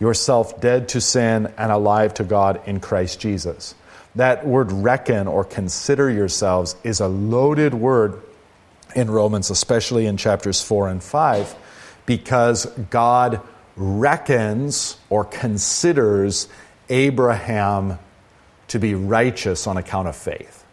[0.00, 3.74] yourself dead to sin and alive to God in Christ Jesus.
[4.14, 8.22] That word reckon or consider yourselves is a loaded word
[8.96, 11.54] in Romans, especially in chapters 4 and 5,
[12.06, 13.42] because God
[13.76, 16.48] reckons or considers
[16.88, 17.98] Abraham
[18.68, 20.64] to be righteous on account of faith.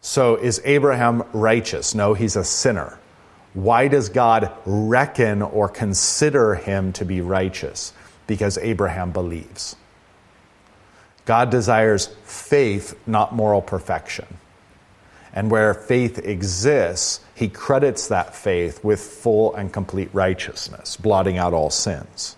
[0.00, 1.94] So, is Abraham righteous?
[1.94, 2.98] No, he's a sinner.
[3.54, 7.92] Why does God reckon or consider him to be righteous?
[8.26, 9.76] Because Abraham believes.
[11.24, 14.26] God desires faith, not moral perfection.
[15.32, 21.54] And where faith exists, he credits that faith with full and complete righteousness, blotting out
[21.54, 22.36] all sins.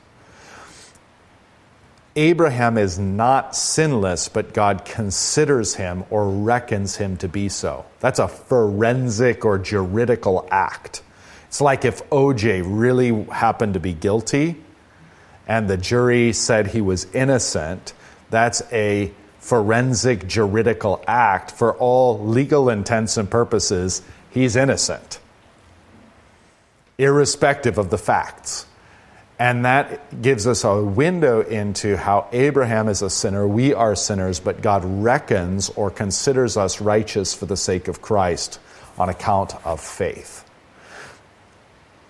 [2.19, 7.85] Abraham is not sinless, but God considers him or reckons him to be so.
[8.01, 11.03] That's a forensic or juridical act.
[11.49, 14.57] It's like if OJ really happened to be guilty
[15.47, 17.93] and the jury said he was innocent,
[18.31, 21.51] that's a forensic juridical act.
[21.51, 24.01] For all legal intents and purposes,
[24.31, 25.21] he's innocent,
[26.97, 28.64] irrespective of the facts.
[29.39, 34.41] And that gives us a window into how Abraham is a sinner, we are sinners,
[34.41, 38.59] but God reckons or considers us righteous for the sake of Christ
[38.99, 40.43] on account of faith.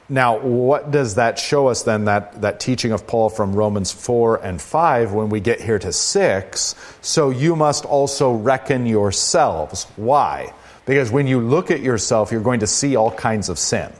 [0.08, 4.36] Now, what does that show us then, that, that teaching of Paul from Romans 4
[4.36, 6.74] and 5, when we get here to 6?
[7.00, 9.84] So you must also reckon yourselves.
[9.96, 10.54] Why?
[10.84, 13.92] Because when you look at yourself, you're going to see all kinds of sin.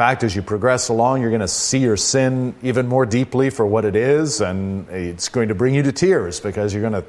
[0.00, 3.66] Fact, as you progress along, you're going to see your sin even more deeply for
[3.66, 7.04] what it is, and it's going to bring you to tears because you're going to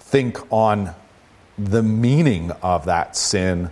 [0.00, 0.94] think on
[1.58, 3.70] the meaning of that sin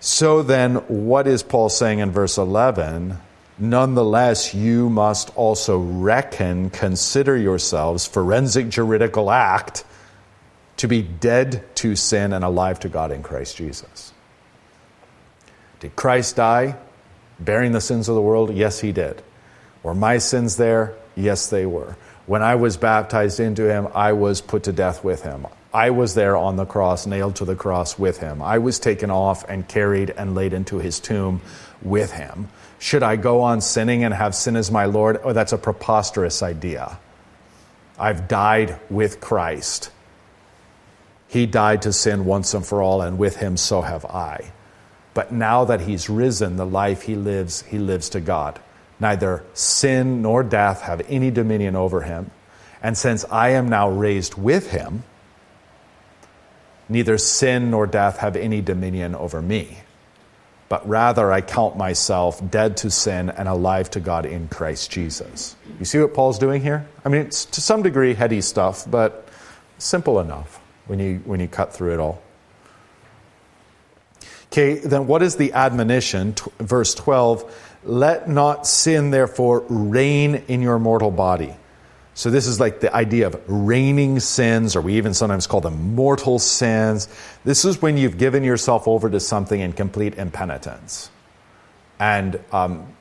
[0.00, 3.18] so then, what is Paul saying in verse 11?
[3.58, 9.84] Nonetheless, you must also reckon, consider yourselves, forensic juridical act,
[10.76, 14.12] to be dead to sin and alive to God in Christ Jesus.
[15.80, 16.76] Did Christ die
[17.38, 18.54] bearing the sins of the world?
[18.54, 19.22] Yes, he did.
[19.82, 20.94] Were my sins there?
[21.14, 21.96] Yes, they were.
[22.26, 25.46] When I was baptized into him, I was put to death with him.
[25.72, 28.42] I was there on the cross, nailed to the cross with him.
[28.42, 31.40] I was taken off and carried and laid into his tomb
[31.82, 32.48] with him.
[32.78, 35.20] Should I go on sinning and have sin as my Lord?
[35.22, 36.98] Oh, that's a preposterous idea.
[37.98, 39.90] I've died with Christ.
[41.26, 44.52] He died to sin once and for all, and with him so have I.
[45.18, 48.60] But now that he's risen, the life he lives, he lives to God.
[49.00, 52.30] Neither sin nor death have any dominion over him.
[52.84, 55.02] And since I am now raised with him,
[56.88, 59.78] neither sin nor death have any dominion over me,
[60.68, 65.56] but rather I count myself dead to sin and alive to God in Christ Jesus.
[65.80, 66.86] You see what Paul's doing here?
[67.04, 69.28] I mean, it's to some degree heady stuff, but
[69.78, 72.22] simple enough when you, when you cut through it all.
[74.50, 76.34] Okay, then what is the admonition?
[76.34, 81.54] T- verse 12 Let not sin, therefore, reign in your mortal body
[82.18, 85.94] so this is like the idea of reigning sins, or we even sometimes call them
[85.94, 87.06] mortal sins.
[87.44, 91.12] This is when you've given yourself over to something in complete impenitence.
[92.00, 92.92] And um,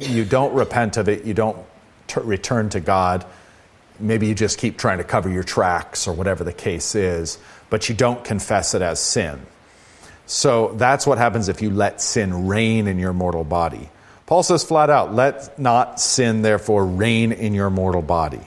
[0.00, 1.58] you don't repent of it, you don't
[2.06, 3.26] t- return to God.
[4.00, 7.36] Maybe you just keep trying to cover your tracks or whatever the case is,
[7.68, 9.38] but you don't confess it as sin.
[10.32, 13.90] So that's what happens if you let sin reign in your mortal body.
[14.24, 18.40] Paul says flat out, let not sin therefore reign in your mortal body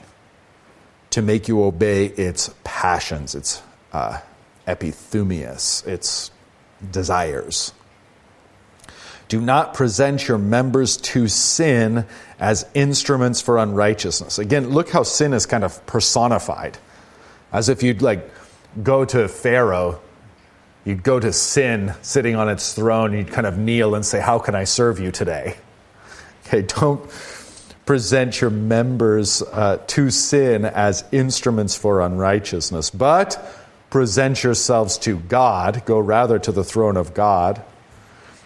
[1.10, 3.62] to make you obey its passions, its
[3.92, 4.18] uh,
[4.66, 6.30] its
[6.90, 7.72] desires.
[9.28, 12.04] Do not present your members to sin
[12.40, 14.40] as instruments for unrighteousness.
[14.40, 16.78] Again, look how sin is kind of personified.
[17.52, 18.28] As if you'd like
[18.82, 20.00] go to Pharaoh,
[20.86, 24.38] you'd go to sin sitting on its throne, you'd kind of kneel and say, How
[24.38, 25.56] can I serve you today?
[26.46, 27.10] Okay, don't
[27.84, 33.36] present your members uh, to sin as instruments for unrighteousness, but
[33.90, 35.84] present yourselves to God.
[35.84, 37.62] Go rather to the throne of God.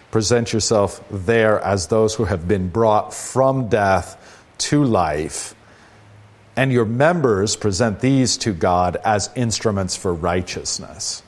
[0.09, 5.55] Present yourself there as those who have been brought from death to life.
[6.55, 11.23] And your members present these to God as instruments for righteousness.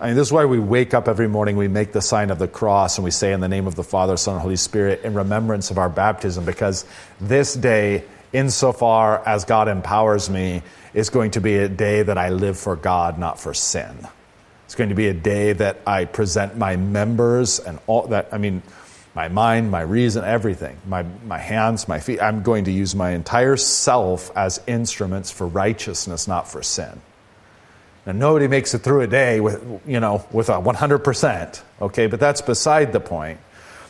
[0.00, 2.38] I mean, this is why we wake up every morning, we make the sign of
[2.38, 5.02] the cross, and we say in the name of the Father, Son, and Holy Spirit
[5.02, 6.84] in remembrance of our baptism, because
[7.20, 10.62] this day, insofar as God empowers me,
[10.94, 14.06] is going to be a day that I live for God, not for sin.
[14.66, 18.38] It's going to be a day that I present my members and all that, I
[18.38, 18.62] mean,
[19.16, 22.22] my mind, my reason, everything, my, my hands, my feet.
[22.22, 27.00] I'm going to use my entire self as instruments for righteousness, not for sin.
[28.08, 32.06] And nobody makes it through a day with, you know, with a 100%, okay?
[32.06, 33.38] But that's beside the point.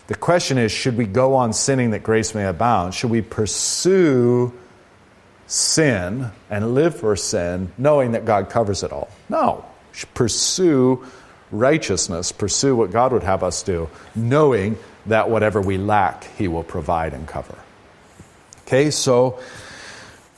[0.08, 2.94] The question is should we go on sinning that grace may abound?
[2.94, 4.52] Should we pursue
[5.46, 9.08] sin and live for sin knowing that God covers it all?
[9.28, 9.64] No.
[10.14, 11.06] Pursue
[11.52, 16.64] righteousness, pursue what God would have us do, knowing that whatever we lack, He will
[16.64, 17.56] provide and cover.
[18.66, 19.38] Okay, so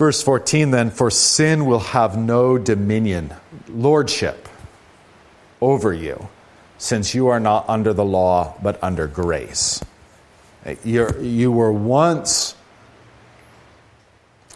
[0.00, 3.34] Verse 14 then, for sin will have no dominion,
[3.74, 4.48] lordship
[5.60, 6.28] over you,
[6.78, 9.82] since you are not under the law, but under grace.
[10.84, 12.54] You're, you were once,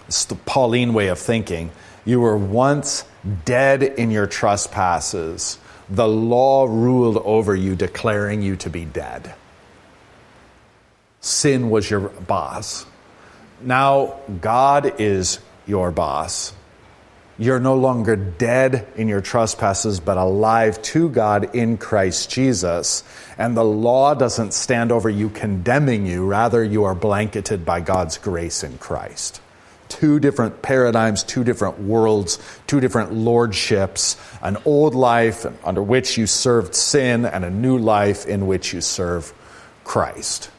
[0.06, 1.70] it's the Pauline way of thinking,
[2.04, 3.04] you were once
[3.44, 5.58] dead in your trespasses.
[5.88, 9.34] The law ruled over you, declaring you to be dead.
[11.20, 12.86] Sin was your boss
[13.64, 16.52] now God is your boss.
[17.36, 23.02] You're no longer dead in your trespasses, but alive to God in Christ Jesus.
[23.36, 28.18] And the law doesn't stand over you condemning you, rather, you are blanketed by God's
[28.18, 29.40] grace in Christ.
[29.88, 36.26] Two different paradigms, two different worlds, two different lordships an old life under which you
[36.26, 39.32] served sin, and a new life in which you serve
[39.82, 40.50] Christ.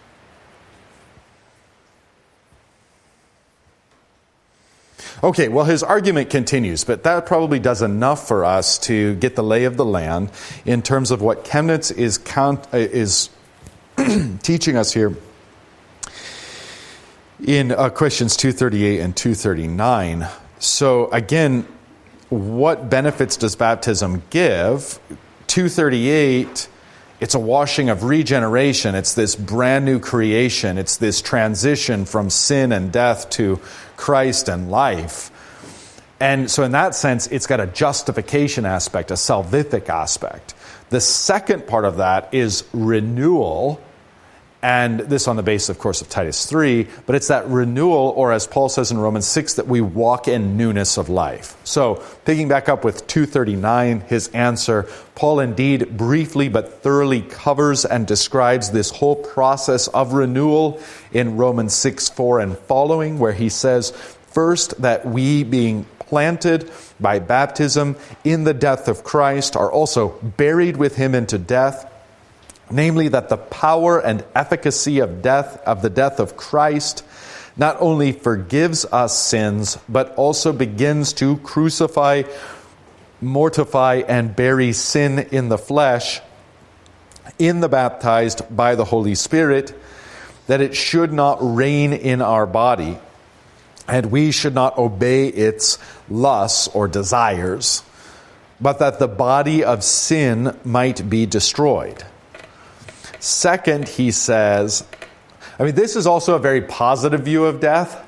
[5.24, 9.44] Okay, well, his argument continues, but that probably does enough for us to get the
[9.44, 10.30] lay of the land
[10.66, 13.30] in terms of what Chemnitz is, count, uh, is
[14.44, 15.16] teaching us here
[17.46, 20.28] in uh, questions 238 and 239.
[20.60, 21.66] So, again,
[22.30, 25.00] what benefits does baptism give?
[25.48, 26.70] 238
[27.22, 28.94] it's a washing of regeneration.
[28.94, 30.78] It's this brand new creation.
[30.78, 33.62] It's this transition from sin and death to
[33.98, 35.32] Christ and life.
[36.20, 40.54] And so, in that sense, it's got a justification aspect, a salvific aspect.
[40.90, 43.82] The second part of that is renewal,
[44.66, 48.32] and this on the basis, of course, of Titus 3, but it's that renewal, or
[48.32, 51.56] as Paul says in Romans 6, that we walk in newness of life.
[51.64, 58.08] So, picking back up with 239, his answer, Paul indeed briefly but thoroughly covers and
[58.08, 63.92] describes this whole process of renewal in Romans 6 4 and following, where he says,
[64.32, 70.76] First, that we being planted by baptism in the death of Christ are also buried
[70.76, 71.92] with him into death
[72.72, 77.04] namely that the power and efficacy of death of the death of Christ
[77.58, 82.24] not only forgives us sins but also begins to crucify
[83.22, 86.22] mortify and bury sin in the flesh
[87.40, 89.74] in the baptized by the Holy Spirit
[90.48, 92.98] that it should not reign in our body
[93.88, 95.78] and we should not obey its
[96.10, 97.84] lusts or desires
[98.60, 102.04] but that the body of sin might be destroyed
[103.26, 104.84] Second, he says,
[105.58, 108.08] I mean, this is also a very positive view of death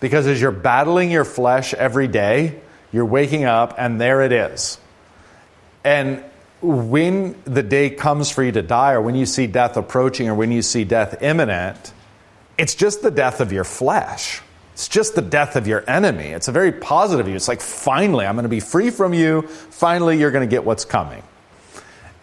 [0.00, 2.58] because as you're battling your flesh every day,
[2.90, 4.78] you're waking up and there it is.
[5.84, 6.24] And
[6.62, 10.34] when the day comes for you to die, or when you see death approaching, or
[10.34, 11.92] when you see death imminent,
[12.56, 14.40] it's just the death of your flesh.
[14.72, 16.28] It's just the death of your enemy.
[16.28, 17.36] It's a very positive view.
[17.36, 19.42] It's like, finally, I'm going to be free from you.
[19.42, 21.22] Finally, you're going to get what's coming.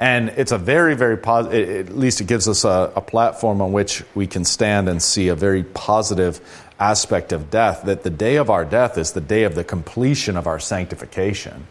[0.02, 3.72] And it's a very, very positive, at least it gives us a, a platform on
[3.72, 6.42] which we can stand and see a very positive
[6.80, 10.38] aspect of death that the day of our death is the day of the completion
[10.38, 11.68] of our sanctification.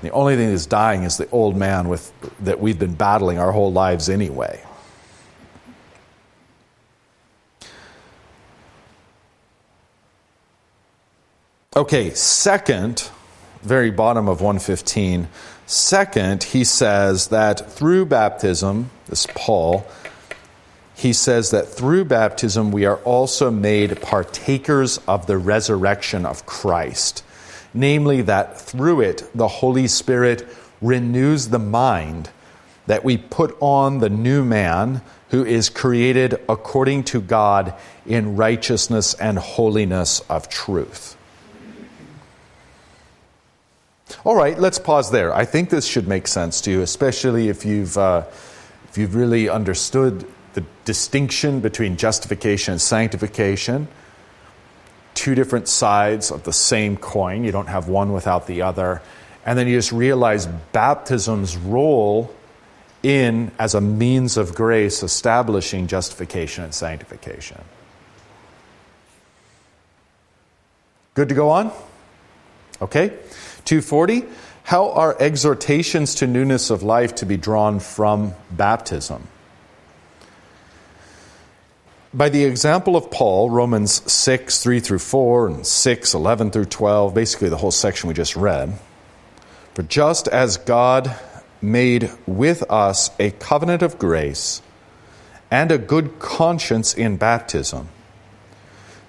[0.00, 3.50] The only thing that's dying is the old man with, that we've been battling our
[3.50, 4.62] whole lives anyway.
[11.74, 13.10] Okay, second,
[13.62, 15.26] very bottom of 115.
[15.66, 19.84] Second, he says that through baptism, this Paul,
[20.94, 27.24] he says that through baptism we are also made partakers of the resurrection of Christ.
[27.74, 30.46] Namely, that through it the Holy Spirit
[30.80, 32.30] renews the mind,
[32.86, 37.74] that we put on the new man who is created according to God
[38.06, 41.15] in righteousness and holiness of truth.
[44.26, 45.32] All right, let's pause there.
[45.32, 48.24] I think this should make sense to you, especially if you've, uh,
[48.88, 53.86] if you've really understood the distinction between justification and sanctification.
[55.14, 57.44] Two different sides of the same coin.
[57.44, 59.00] You don't have one without the other.
[59.44, 62.34] And then you just realize baptism's role
[63.04, 67.60] in, as a means of grace, establishing justification and sanctification.
[71.14, 71.70] Good to go on?
[72.82, 73.12] Okay.
[73.66, 74.24] 240.
[74.64, 79.28] How are exhortations to newness of life to be drawn from baptism?
[82.14, 87.14] By the example of Paul, Romans 6, 3 through 4, and 6, 11 through 12,
[87.14, 88.78] basically the whole section we just read.
[89.74, 91.14] For just as God
[91.60, 94.62] made with us a covenant of grace
[95.50, 97.88] and a good conscience in baptism,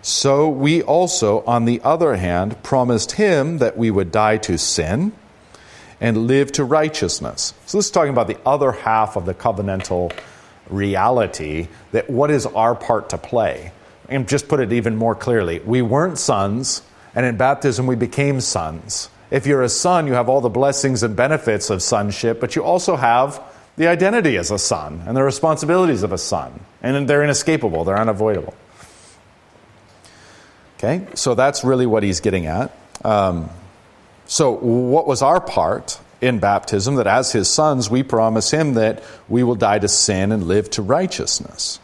[0.02, 5.12] so we also, on the other hand, promised him that we would die to sin
[6.00, 7.54] and live to righteousness.
[7.66, 10.14] So this is talking about the other half of the covenantal
[10.70, 13.72] reality that what is our part to play?
[14.10, 16.82] And just put it even more clearly, we weren't sons,
[17.14, 19.10] and in baptism we became sons.
[19.32, 22.64] If you're a son, you have all the blessings and benefits of sonship, but you
[22.64, 23.44] also have
[23.76, 26.62] the identity as a son and the responsibilities of a son.
[26.82, 28.54] And they're inescapable, they're unavoidable.
[30.78, 32.72] Okay, so that's really what he's getting at.
[33.04, 33.50] Um,
[34.28, 36.96] so, what was our part in baptism?
[36.96, 40.70] That as his sons, we promise him that we will die to sin and live
[40.72, 41.80] to righteousness.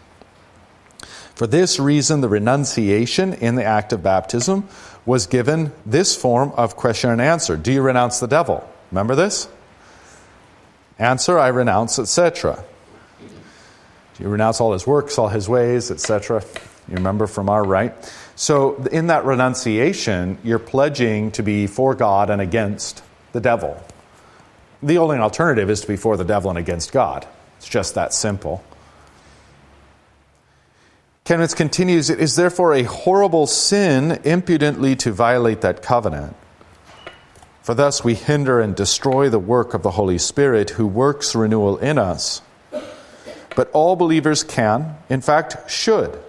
[1.33, 4.67] For this reason, the renunciation in the act of baptism
[5.05, 8.69] was given this form of question and answer Do you renounce the devil?
[8.91, 9.47] Remember this?
[10.99, 12.63] Answer, I renounce, etc.
[13.19, 16.43] Do you renounce all his works, all his ways, etc.?
[16.87, 17.93] You remember from our right?
[18.35, 23.81] So, in that renunciation, you're pledging to be for God and against the devil.
[24.81, 27.27] The only alternative is to be for the devil and against God.
[27.57, 28.63] It's just that simple.
[31.25, 36.35] Chemnitz continues It is therefore a horrible sin impudently to violate that covenant.
[37.61, 41.77] For thus we hinder and destroy the work of the Holy Spirit who works renewal
[41.77, 42.41] in us.
[43.55, 46.19] But all believers can, in fact, should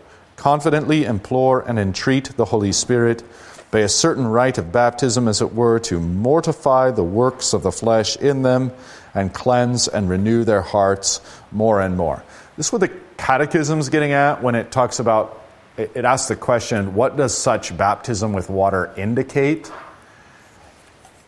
[0.45, 3.23] confidently implore and entreat the Holy Spirit
[3.71, 7.73] by a certain rite of baptism, as it were, to mortify the works of the
[7.73, 8.71] flesh in them
[9.15, 12.23] and cleanse and renew their hearts more and more.
[12.59, 15.43] This is what the Catechism is getting at when it talks about,
[15.79, 19.73] it asks the question, what does such baptism with water indicate?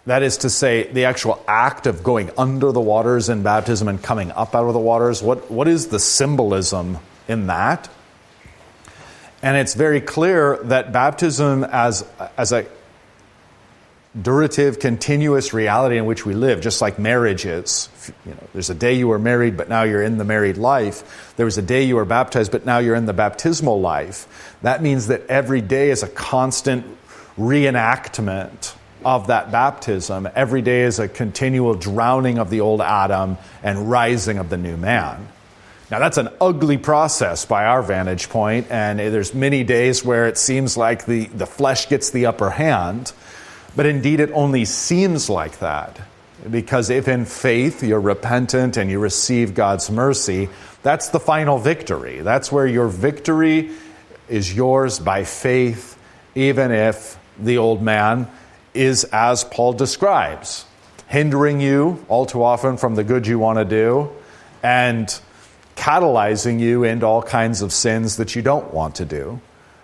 [0.05, 4.03] That is to say, the actual act of going under the waters in baptism and
[4.03, 5.23] coming up out of the waters.
[5.23, 6.99] What, what is the symbolism
[7.29, 7.89] in that?
[9.47, 12.05] And it's very clear that baptism, as,
[12.36, 12.66] as a
[14.20, 17.88] durative, continuous reality in which we live, just like marriage is.
[18.24, 21.32] You know, there's a day you were married, but now you're in the married life.
[21.36, 24.57] There was a day you were baptized, but now you're in the baptismal life.
[24.62, 26.84] That means that every day is a constant
[27.38, 28.74] reenactment
[29.05, 30.28] of that baptism.
[30.34, 34.76] Every day is a continual drowning of the old Adam and rising of the new
[34.76, 35.28] man.
[35.89, 40.37] Now that's an ugly process by our vantage point, and there's many days where it
[40.37, 43.12] seems like the, the flesh gets the upper hand,
[43.76, 46.01] but indeed it only seems like that.
[46.51, 50.49] Because if in faith you're repentant and you receive God's mercy,
[50.82, 52.20] that's the final victory.
[52.20, 53.70] That's where your victory
[54.28, 55.97] is yours by faith,
[56.34, 58.28] even if the old man
[58.74, 60.64] is as Paul describes,
[61.07, 64.11] hindering you all too often from the good you want to do,
[64.64, 65.20] and
[65.77, 69.41] catalyzing you into all kinds of sins that you don't want to do.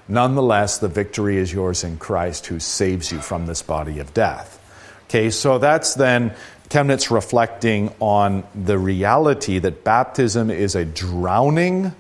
[0.09, 4.59] Nonetheless, the victory is yours in Christ who saves you from this body of death.
[5.05, 6.35] Okay, so that's then
[6.69, 11.95] Chemnitz reflecting on the reality that baptism is a drowning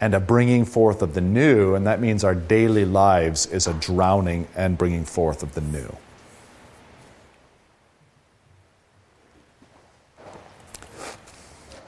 [0.00, 3.74] and a bringing forth of the new, and that means our daily lives is a
[3.74, 5.94] drowning and bringing forth of the new.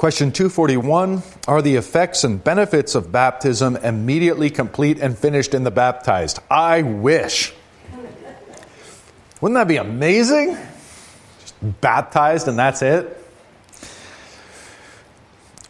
[0.00, 5.70] Question 241 Are the effects and benefits of baptism immediately complete and finished in the
[5.70, 6.38] baptized?
[6.50, 7.52] I wish.
[9.42, 10.56] Wouldn't that be amazing?
[11.42, 13.14] Just baptized and that's it?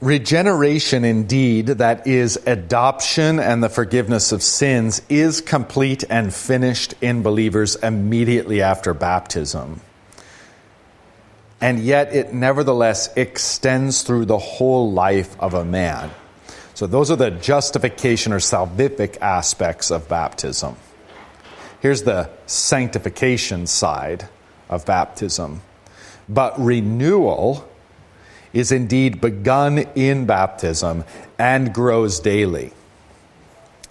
[0.00, 7.22] Regeneration, indeed, that is adoption and the forgiveness of sins, is complete and finished in
[7.24, 9.80] believers immediately after baptism
[11.60, 16.10] and yet it nevertheless extends through the whole life of a man.
[16.74, 20.76] So, those are the justification or salvific aspects of baptism.
[21.80, 24.28] Here's the sanctification side
[24.68, 25.62] of baptism.
[26.28, 27.68] But renewal
[28.52, 31.04] is indeed begun in baptism
[31.38, 32.72] and grows daily.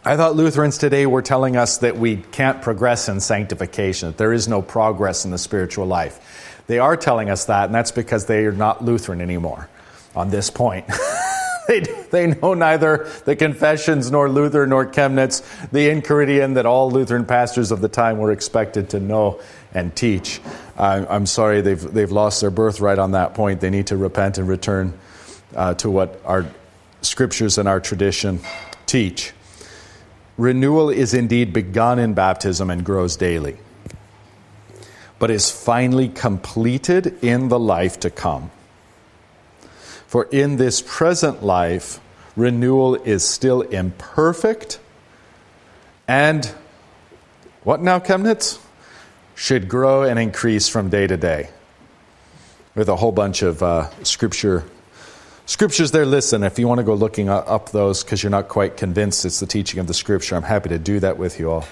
[0.06, 4.32] I thought Lutherans today were telling us that we can't progress in sanctification, that there
[4.32, 6.49] is no progress in the spiritual life.
[6.70, 9.68] They are telling us that, and that's because they are not Lutheran anymore
[10.16, 10.86] on this point.
[11.68, 11.80] they,
[12.12, 15.42] they know neither the confessions nor Luther nor Chemnitz,
[15.72, 19.42] the Enchiridion that all Lutheran pastors of the time were expected to know
[19.74, 20.42] and teach.
[20.78, 23.62] I'm sorry, they've, they've lost their birthright on that point.
[23.62, 24.94] They need to repent and return
[25.56, 26.46] uh, to what our
[27.02, 28.42] scriptures and our tradition
[28.86, 29.34] teach.
[30.38, 33.58] Renewal is indeed begun in baptism and grows daily
[35.20, 38.50] but is finally completed in the life to come.
[40.08, 42.00] For in this present life,
[42.36, 44.80] renewal is still imperfect
[46.10, 46.52] and
[47.64, 48.60] what now, Chemnitz?
[49.36, 51.52] Should grow and increase from day to day.
[52.74, 54.64] With a whole bunch of uh, scripture
[55.46, 56.06] scriptures there.
[56.06, 59.40] Listen, if you want to go looking up those because you're not quite convinced it's
[59.40, 61.66] the teaching of the scripture, I'm happy to do that with you all.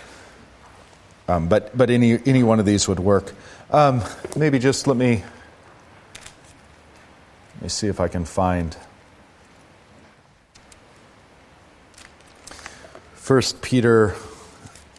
[1.28, 3.34] Um, but but any, any one of these would work.
[3.69, 4.01] Um,
[4.36, 5.23] maybe just let me,
[7.55, 8.75] let me see if I can find.
[13.15, 14.15] First Peter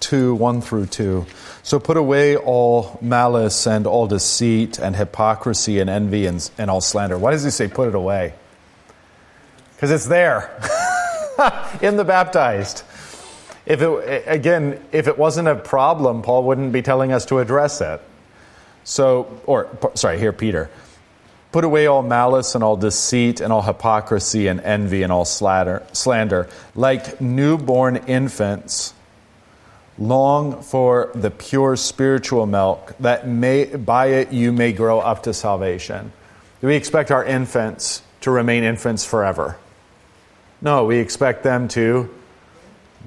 [0.00, 1.26] 2 1 through 2.
[1.62, 6.80] So put away all malice and all deceit and hypocrisy and envy and, and all
[6.80, 7.18] slander.
[7.18, 8.34] Why does he say put it away?
[9.74, 10.50] Because it's there
[11.82, 12.82] in the baptized.
[13.68, 17.82] If it, again, if it wasn't a problem, Paul wouldn't be telling us to address
[17.82, 18.00] it.
[18.82, 20.70] So, or, sorry, here, Peter.
[21.52, 25.86] Put away all malice and all deceit and all hypocrisy and envy and all slander,
[25.92, 26.48] slander.
[26.74, 28.94] Like newborn infants,
[29.98, 35.34] long for the pure spiritual milk, that may, by it you may grow up to
[35.34, 36.10] salvation.
[36.62, 39.58] Do we expect our infants to remain infants forever?
[40.62, 42.14] No, we expect them to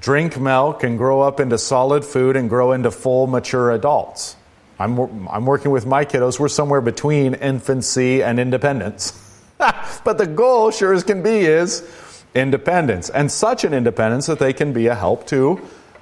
[0.02, 4.36] drink milk and grow up into solid food and grow into full mature adults.
[4.80, 6.40] I'm, I'm working with my kiddos.
[6.40, 9.14] We're somewhere between infancy and independence.
[9.58, 11.88] but the goal, sure as can be, is
[12.34, 13.10] independence.
[13.10, 15.62] And such an independence that they can be a help to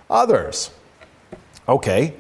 [0.10, 0.72] others.
[1.68, 2.14] Okay,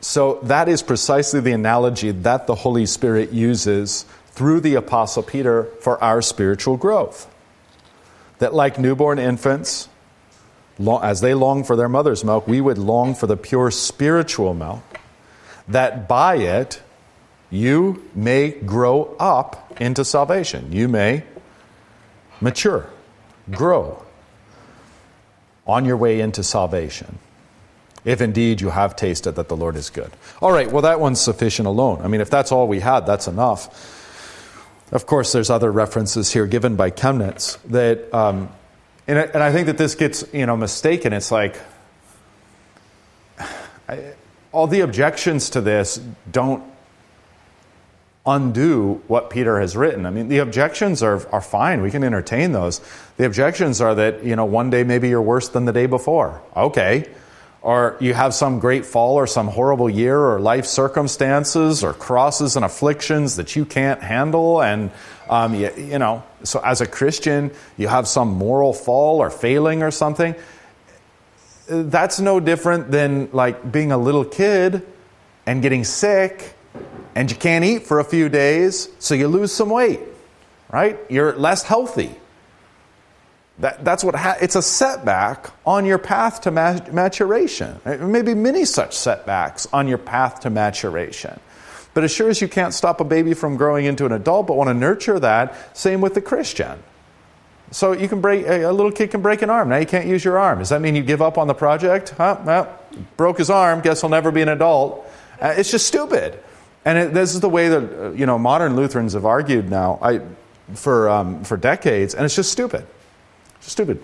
[0.00, 5.64] so that is precisely the analogy that the Holy Spirit uses through the Apostle Peter
[5.80, 7.32] for our spiritual growth.
[8.38, 9.90] That, like newborn infants,
[11.02, 14.82] as they long for their mother's milk, we would long for the pure spiritual milk,
[15.68, 16.82] that by it
[17.50, 20.72] you may grow up into salvation.
[20.72, 21.24] You may
[22.40, 22.88] mature,
[23.50, 24.04] grow
[25.66, 27.18] on your way into salvation.
[28.04, 30.10] If indeed you have tasted that the Lord is good.
[30.40, 32.00] All right, well, that one's sufficient alone.
[32.02, 33.96] I mean, if that's all we had, that's enough.
[34.90, 38.48] Of course, there's other references here given by Chemnitz that um,
[39.06, 41.12] and I, and I think that this gets you know mistaken.
[41.12, 41.56] It's like
[43.88, 44.12] I,
[44.52, 46.62] all the objections to this don't
[48.26, 50.06] undo what Peter has written.
[50.06, 51.82] I mean, the objections are, are fine.
[51.82, 52.80] We can entertain those.
[53.16, 56.42] The objections are that, you know, one day maybe you're worse than the day before.
[56.56, 57.08] Okay.
[57.62, 62.56] Or you have some great fall or some horrible year or life circumstances or crosses
[62.56, 64.62] and afflictions that you can't handle.
[64.62, 64.90] And
[65.28, 69.82] um, you, you know, so as a Christian, you have some moral fall or failing
[69.82, 70.34] or something.
[71.68, 74.86] That's no different than like being a little kid
[75.44, 76.56] and getting sick
[77.14, 80.00] and you can't eat for a few days, so you lose some weight,
[80.70, 80.98] right?
[81.08, 82.14] You're less healthy.
[83.60, 87.78] That, that's what ha- it's a setback on your path to maturation.
[87.84, 91.38] Maybe many such setbacks on your path to maturation.
[91.92, 94.56] But as sure as you can't stop a baby from growing into an adult, but
[94.56, 96.82] want to nurture that, same with the Christian.
[97.72, 99.68] So you can break a little kid can break an arm.
[99.68, 100.58] Now you can't use your arm.
[100.58, 102.10] Does that mean you give up on the project?
[102.10, 102.38] Huh?
[102.44, 102.78] Well,
[103.16, 103.80] broke his arm.
[103.80, 105.06] Guess he'll never be an adult.
[105.40, 106.38] Uh, it's just stupid.
[106.84, 109.98] And it, this is the way that uh, you know modern Lutherans have argued now
[110.02, 110.20] I,
[110.74, 112.86] for um, for decades, and it's just stupid.
[113.60, 114.02] Stupid.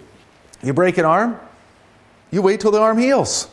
[0.63, 1.39] You break an arm,
[2.31, 3.49] you wait till the arm heals.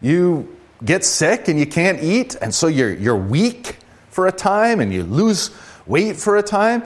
[0.00, 3.78] You get sick and you can't eat, and so you're you're weak
[4.10, 5.50] for a time, and you lose
[5.86, 6.82] weight for a time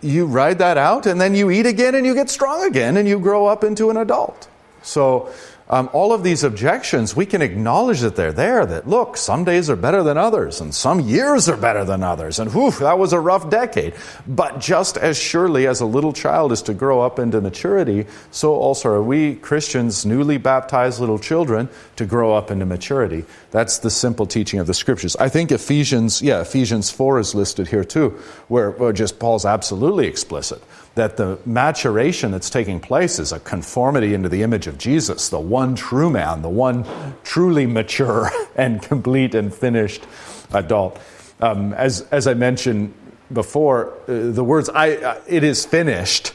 [0.00, 3.08] you ride that out and then you eat again and you get strong again and
[3.08, 4.48] you grow up into an adult.
[4.82, 5.32] So
[5.70, 8.64] um, all of these objections, we can acknowledge that they're there.
[8.64, 12.38] That look, some days are better than others, and some years are better than others,
[12.38, 13.94] and whew, that was a rough decade.
[14.26, 18.54] But just as surely as a little child is to grow up into maturity, so
[18.54, 23.24] also are we Christians, newly baptized little children, to grow up into maturity.
[23.50, 25.16] That's the simple teaching of the scriptures.
[25.16, 28.10] I think Ephesians, yeah, Ephesians four is listed here too,
[28.48, 30.62] where, where just Paul's absolutely explicit
[30.98, 35.38] that the maturation that's taking place is a conformity into the image of Jesus, the
[35.38, 36.84] one true man, the one
[37.22, 40.04] truly mature and complete and finished
[40.52, 41.00] adult.
[41.40, 42.94] Um, as, as I mentioned
[43.32, 46.32] before, uh, the words I, uh, it is finished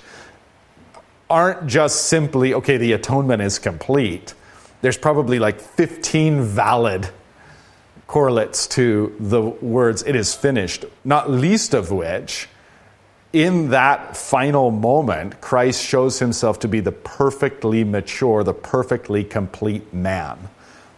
[1.30, 4.34] aren't just simply, okay, the atonement is complete.
[4.80, 7.10] There's probably like 15 valid
[8.08, 12.48] correlates to the words it is finished, not least of which
[13.34, 19.92] in that final moment, Christ shows himself to be the perfectly mature, the perfectly complete
[19.92, 20.38] man,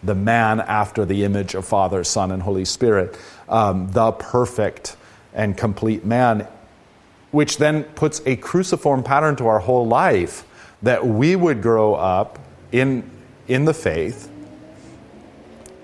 [0.04, 3.18] the man after the image of Father, Son, and Holy Spirit,
[3.48, 4.98] um, the perfect
[5.34, 6.46] and complete man,
[7.32, 10.44] which then puts a cruciform pattern to our whole life
[10.82, 12.38] that we would grow up
[12.74, 13.10] in,
[13.48, 14.30] in the faith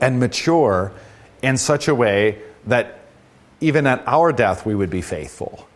[0.01, 0.91] and mature
[1.41, 2.99] in such a way that
[3.61, 5.67] even at our death we would be faithful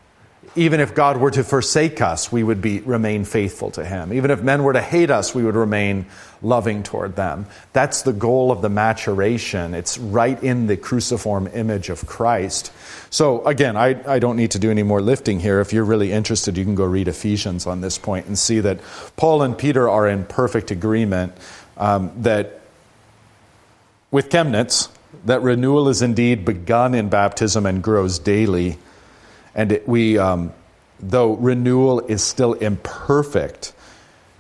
[0.56, 4.14] even if God were to forsake us, we would be, remain faithful to Him.
[4.14, 6.06] Even if men were to hate us, we would remain
[6.42, 7.46] loving toward them.
[7.74, 9.74] That's the goal of the maturation.
[9.74, 12.72] It's right in the cruciform image of Christ.
[13.10, 15.60] So, again, I, I don't need to do any more lifting here.
[15.60, 18.80] If you're really interested, you can go read Ephesians on this point and see that
[19.18, 21.34] Paul and Peter are in perfect agreement
[21.78, 22.62] um, that
[24.10, 24.90] with Chemnitz,
[25.26, 28.78] that renewal is indeed begun in baptism and grows daily
[29.56, 30.54] and it, we, um,
[31.00, 33.74] though renewal is still imperfect,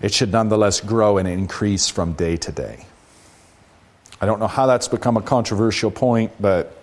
[0.01, 2.85] it should nonetheless grow and increase from day to day.
[4.19, 6.77] I don't know how that's become a controversial point, but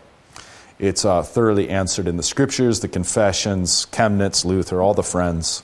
[0.78, 5.62] it's uh, thoroughly answered in the scriptures, the confessions, Chemnitz, Luther, all the friends,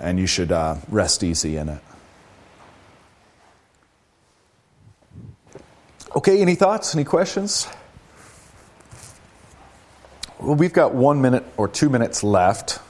[0.00, 1.80] and you should uh, rest easy in it.
[6.14, 7.68] Okay, any thoughts, any questions?
[10.38, 12.80] Well, we've got one minute or two minutes left.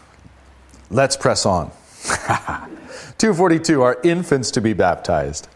[0.90, 1.70] Let's press on.
[3.18, 5.48] 242 Are infants to be baptized?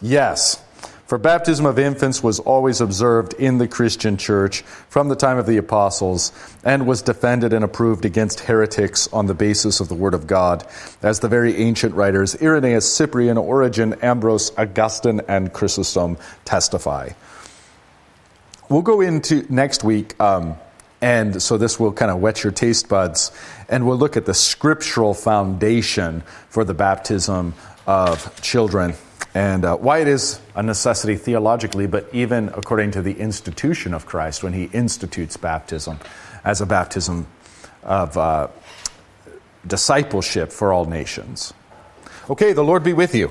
[0.00, 0.62] Yes.
[1.06, 5.44] For baptism of infants was always observed in the Christian church from the time of
[5.44, 6.32] the apostles
[6.64, 10.66] and was defended and approved against heretics on the basis of the Word of God,
[11.02, 16.16] as the very ancient writers Irenaeus, Cyprian, Origen, Ambrose, Augustine, and Chrysostom
[16.46, 17.10] testify.
[18.70, 20.18] We'll go into next week.
[20.18, 20.56] Um,
[21.04, 23.30] and so this will kind of whet your taste buds.
[23.68, 27.52] And we'll look at the scriptural foundation for the baptism
[27.86, 28.94] of children
[29.34, 34.06] and uh, why it is a necessity theologically, but even according to the institution of
[34.06, 35.98] Christ when he institutes baptism
[36.42, 37.26] as a baptism
[37.82, 38.48] of uh,
[39.66, 41.52] discipleship for all nations.
[42.30, 43.30] Okay, the Lord be with you.